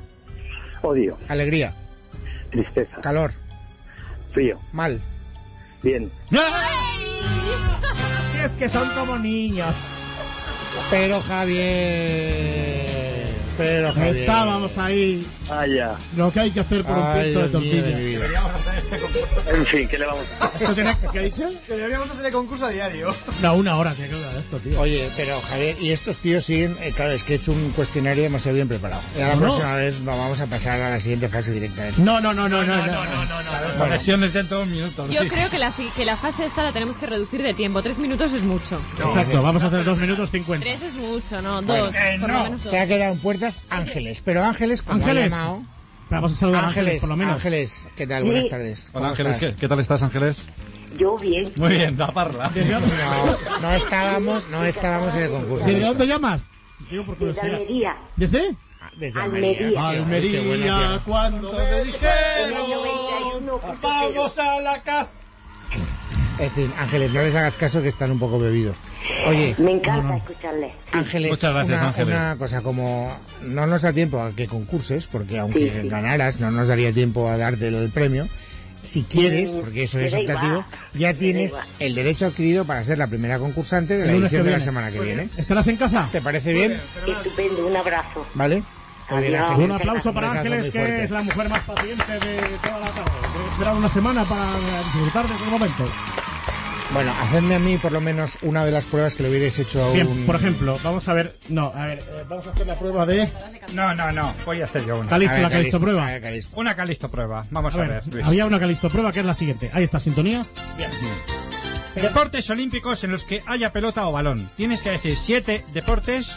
Odio. 0.82 1.16
alegría, 1.28 1.74
Tristeza. 2.50 3.00
calor, 3.00 3.32
Frío. 4.32 4.60
mal. 4.72 5.00
Bien. 5.82 6.10
Si 8.32 8.38
es 8.44 8.54
que 8.54 8.68
son 8.68 8.88
como 8.90 9.18
niños. 9.18 9.74
Pero 10.90 11.20
Javier, 11.22 12.84
pero 13.56 13.92
Javier. 13.94 14.16
Estábamos 14.16 14.76
ahí. 14.78 15.26
Ah, 15.50 15.66
ya. 15.66 15.96
Lo 16.16 16.30
que 16.32 16.40
hay 16.40 16.50
que 16.50 16.60
hacer 16.60 16.84
por 16.84 16.96
un 16.98 17.14
pincho 17.22 17.40
de 17.42 17.48
tortilla. 17.48 17.96
En 19.46 19.66
fin, 19.66 19.88
¿qué 19.88 19.98
le 19.98 20.06
vamos 20.06 20.24
a 20.40 20.44
hacer? 20.46 20.62
¿Esto 20.62 20.74
tiene, 20.74 20.96
¿Qué 21.12 21.18
ha 21.18 21.22
dicho? 21.22 21.48
Que 21.66 21.74
deberíamos 21.74 22.10
hacer 22.10 22.26
el 22.26 22.32
concurso 22.32 22.66
a 22.66 22.70
diario. 22.70 23.14
No, 23.42 23.54
una 23.54 23.76
hora 23.76 23.92
tiene 23.94 24.10
que 24.10 24.16
durar 24.16 24.36
esto, 24.36 24.58
tío. 24.58 24.80
Oye, 24.80 25.10
pero 25.16 25.40
Javier, 25.40 25.76
y 25.80 25.90
estos 25.92 26.18
tíos 26.18 26.44
siguen, 26.44 26.76
eh, 26.80 26.92
claro, 26.94 27.12
es 27.12 27.22
que 27.22 27.34
he 27.34 27.36
hecho 27.36 27.52
un 27.52 27.70
cuestionario 27.70 28.22
demasiado 28.22 28.54
bien 28.54 28.68
preparado. 28.68 29.02
Y 29.16 29.20
a 29.20 29.28
la 29.28 29.34
No, 29.36 29.40
no. 29.40 29.46
próxima 29.46 29.74
vez 29.76 30.00
no, 30.00 30.16
vamos 30.16 30.40
a 30.40 30.46
pasar 30.46 30.80
a 30.80 30.90
la 30.90 31.00
siguiente 31.00 31.28
fase 31.28 31.52
directamente. 31.52 32.00
No, 32.02 32.20
no, 32.20 32.32
no, 32.34 32.48
no, 32.48 32.62
no, 32.64 32.76
no. 32.86 33.78
Conexiones 33.78 34.32
dentro 34.32 34.58
de 34.58 34.64
un 34.64 34.72
minuto. 34.72 35.08
Yo 35.10 35.22
sí. 35.22 35.28
creo 35.28 35.50
que 35.50 35.58
la, 35.58 35.72
que 35.96 36.04
la 36.04 36.16
fase 36.16 36.46
esta 36.46 36.62
la 36.62 36.72
tenemos 36.72 36.98
que 36.98 37.06
reducir 37.06 37.42
de 37.42 37.54
tiempo. 37.54 37.82
Tres 37.82 37.98
minutos 37.98 38.32
es 38.32 38.42
mucho. 38.42 38.80
Exacto, 38.98 39.42
vamos 39.42 39.62
a 39.62 39.66
hacer 39.66 39.84
dos 39.84 39.98
minutos 39.98 40.30
cincuenta. 40.30 40.64
Tres 40.64 40.82
es 40.82 40.94
mucho, 40.94 41.40
¿no? 41.42 41.62
Bueno, 41.62 41.86
Dos. 41.86 41.94
eh, 41.94 42.16
por 42.20 42.28
no, 42.30 42.38
lo 42.38 42.44
menos 42.44 42.62
dos. 42.62 42.70
se 42.70 42.78
ha 42.78 42.86
quedado 42.86 43.12
en 43.12 43.18
puertas 43.18 43.60
Ángeles, 43.70 44.22
pero 44.24 44.44
Ángeles, 44.44 44.82
como 44.82 44.96
Ángeles. 45.02 45.32
ha 45.32 45.36
llamado, 45.36 45.62
Vamos 46.14 46.32
a 46.32 46.36
saludar 46.36 46.64
a 46.64 46.68
Ángeles, 46.68 46.84
Ángeles, 46.86 47.00
por 47.00 47.10
lo 47.10 47.16
menos. 47.16 47.34
Ángeles, 47.34 47.88
¿qué 47.96 48.06
tal? 48.06 48.22
Sí. 48.22 48.28
Buenas 48.28 48.48
tardes. 48.48 48.80
Hola 48.92 48.92
¿Cómo 48.92 49.06
Ángeles? 49.10 49.38
¿qué, 49.38 49.54
qué 49.56 49.68
tal 49.68 49.80
estás 49.80 50.02
Ángeles? 50.02 50.46
Yo 50.96 51.18
bien. 51.18 51.50
Muy 51.56 51.70
bien, 51.70 51.96
da 51.96 52.12
parla. 52.12 52.50
¿Desde 52.54 52.72
dónde, 52.72 52.88
No, 52.96 53.60
no 53.60 53.72
estábamos, 53.72 54.48
no 54.48 54.64
estábamos 54.64 55.12
en 55.14 55.20
el 55.22 55.30
concurso. 55.30 55.66
¿Desde 55.66 55.80
dónde 55.80 56.06
llamas? 56.06 56.50
Digo 56.90 57.04
por 57.04 57.18
Desde. 57.18 57.40
Almería. 57.40 57.96
¿Desde? 58.16 58.56
Ah, 58.80 58.90
Desde 58.96 59.20
Almería. 59.20 59.88
Almería. 59.88 60.40
Almería, 60.40 61.00
cuando 61.04 61.52
me 61.52 61.84
dijeron 61.84 63.44
91.0. 63.44 63.78
vamos 63.82 64.38
a 64.38 64.60
la 64.60 64.82
casa. 64.82 65.20
En 66.38 66.50
fin, 66.50 66.72
Ángeles, 66.78 67.12
no 67.12 67.20
les 67.22 67.34
hagas 67.34 67.56
caso 67.56 67.80
que 67.80 67.88
están 67.88 68.10
un 68.10 68.18
poco 68.18 68.38
bebidos. 68.40 68.76
Oye, 69.28 69.54
Me 69.58 69.72
encanta 69.72 70.02
No, 70.02 70.08
no. 70.10 70.16
escucharle. 70.16 70.72
Ángeles, 70.92 71.30
Muchas 71.30 71.52
gracias, 71.54 71.78
una, 71.78 71.88
Ángeles. 71.88 72.08
una 72.16 72.36
cosa 72.36 72.60
como 72.62 73.16
no 73.42 73.66
nos 73.66 73.82
da 73.82 73.92
tiempo 73.92 74.20
a 74.20 74.32
que 74.32 74.48
concurses, 74.48 75.06
porque 75.06 75.38
aunque 75.38 75.60
Sí, 75.60 75.70
sí. 75.82 75.88
ganaras 75.88 76.40
no 76.40 76.50
nos 76.50 76.66
daría 76.66 76.92
tiempo 76.92 77.28
a 77.28 77.36
darte 77.36 77.68
el 77.68 77.88
premio. 77.90 78.26
Si 78.82 79.02
quieres, 79.04 79.54
Mm, 79.54 79.60
porque 79.60 79.84
eso 79.84 79.98
es 79.98 80.12
optativo, 80.12 80.62
ya 80.92 81.14
tienes 81.14 81.56
el 81.78 81.94
derecho 81.94 82.26
adquirido 82.26 82.66
para 82.66 82.84
ser 82.84 82.98
la 82.98 83.06
primera 83.06 83.38
concursante 83.38 83.96
de 83.96 84.04
la 84.04 84.12
edición 84.12 84.44
de 84.44 84.50
la 84.50 84.60
semana 84.60 84.90
que 84.90 85.00
viene. 85.00 85.28
¿Estarás 85.38 85.66
en 85.68 85.76
casa? 85.76 86.06
¿Te 86.12 86.20
parece 86.20 86.52
bien? 86.52 86.72
Estupendo, 87.06 87.66
un 87.66 87.76
abrazo. 87.76 88.26
¿Vale? 88.34 88.62
Adiós. 89.08 89.58
Un 89.58 89.70
aplauso 89.72 90.12
para 90.12 90.32
Ángeles, 90.32 90.70
que 90.70 91.04
es 91.04 91.10
la 91.10 91.22
mujer 91.22 91.48
más 91.48 91.60
paciente 91.62 92.12
de 92.12 92.36
toda 92.62 92.80
la 92.80 92.86
tarde. 92.88 93.10
Esperar 93.52 93.74
una 93.74 93.88
semana 93.88 94.24
para 94.24 94.44
disfrutar 94.84 95.28
de 95.28 95.34
ese 95.34 95.44
momento. 95.50 95.84
Bueno, 96.92 97.12
hacedme 97.22 97.56
a 97.56 97.58
mí 97.58 97.76
por 97.78 97.90
lo 97.92 98.00
menos 98.00 98.38
una 98.42 98.64
de 98.64 98.70
las 98.70 98.84
pruebas 98.84 99.14
que 99.14 99.22
le 99.24 99.30
hubierais 99.30 99.58
hecho 99.58 99.82
a 99.84 99.92
Bien, 99.92 100.06
un... 100.06 100.26
por 100.26 100.36
ejemplo, 100.36 100.78
vamos 100.84 101.08
a 101.08 101.14
ver. 101.14 101.34
No, 101.48 101.72
a 101.74 101.86
ver, 101.86 101.98
eh, 101.98 102.24
vamos 102.28 102.46
a 102.46 102.50
hacer 102.50 102.66
la 102.66 102.78
prueba 102.78 103.04
de. 103.06 103.28
No, 103.72 103.94
no, 103.94 104.12
no. 104.12 104.32
Voy 104.44 104.60
a 104.60 104.64
hacer 104.66 104.84
yo 104.86 104.98
una. 105.00 105.08
Calisto, 105.08 105.32
A 105.32 105.34
ver, 105.36 105.42
la 105.42 105.50
Calisto 105.50 105.78
Calisto, 105.78 105.80
prueba. 105.80 106.06
a 106.06 106.10
ver, 106.12 106.22
Calisto. 106.22 106.56
Una 106.60 106.76
Calisto 106.76 107.10
prueba. 107.10 107.46
Vamos 107.50 107.74
A 107.74 107.78
a, 107.78 107.80
ver, 107.80 107.90
ver. 108.04 108.14
Luis. 108.14 108.24
había 108.26 108.46
una 108.46 108.60
Calisto 108.60 108.88
prueba 108.88 109.10
que 109.12 109.20
es 109.20 109.26
la 109.26 109.34
siguiente. 109.34 109.70
Ahí 109.72 109.82
está, 109.84 109.98
sintonía. 109.98 110.44
Deportes 111.94 112.48
olímpicos 112.50 113.02
en 113.04 113.12
los 113.12 113.24
que 113.24 113.40
haya 113.46 113.72
pelota 113.72 114.06
o 114.06 114.12
balón. 114.12 114.48
Tienes 114.56 114.80
que 114.80 114.90
decir 114.90 115.16
siete 115.16 115.64
deportes 115.72 116.34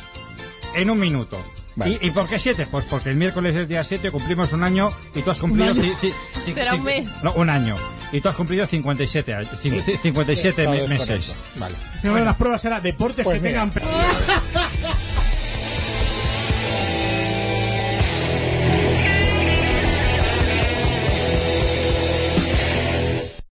en 0.76 0.90
un 0.90 1.00
minuto. 1.00 1.38
Vale. 1.76 2.00
¿Y, 2.02 2.08
¿Y 2.08 2.12
por 2.12 2.28
qué 2.28 2.40
siete? 2.40 2.68
Pues 2.70 2.86
porque 2.86 3.10
el 3.10 3.16
miércoles 3.18 3.56
es 3.56 3.68
día 3.68 3.84
7, 3.84 4.10
cumplimos 4.12 4.52
un 4.54 4.64
año 4.64 4.90
y 5.14 5.22
tú 5.22 5.30
has 5.30 5.38
cumplido... 5.38 5.72
año? 5.72 5.82
ci- 5.84 5.94
ci- 6.02 6.14
ci- 6.48 6.54
Será 6.56 6.74
un 6.74 6.82
ci- 6.82 6.86
mes. 6.86 7.10
No, 7.24 7.34
un 7.34 7.50
año. 7.52 7.76
Y 8.12 8.22
tú 8.22 8.30
has 8.30 8.36
cumplido 8.36 8.66
57, 8.66 9.34
años, 9.34 9.50
cin- 9.62 9.84
ci- 9.84 9.98
57 10.02 10.64
Todo 10.64 10.72
me- 10.74 10.84
es 10.84 10.90
meses. 10.90 11.08
correcto. 11.34 11.34
Vale. 11.60 11.76
Una 12.04 12.20
de 12.20 12.26
las 12.26 12.36
pruebas 12.38 12.64
era 12.66 12.80
deportes 12.80 13.24
Pues 13.26 13.42
que 13.42 13.48
mira. 13.50 13.70
tengan. 13.70 13.90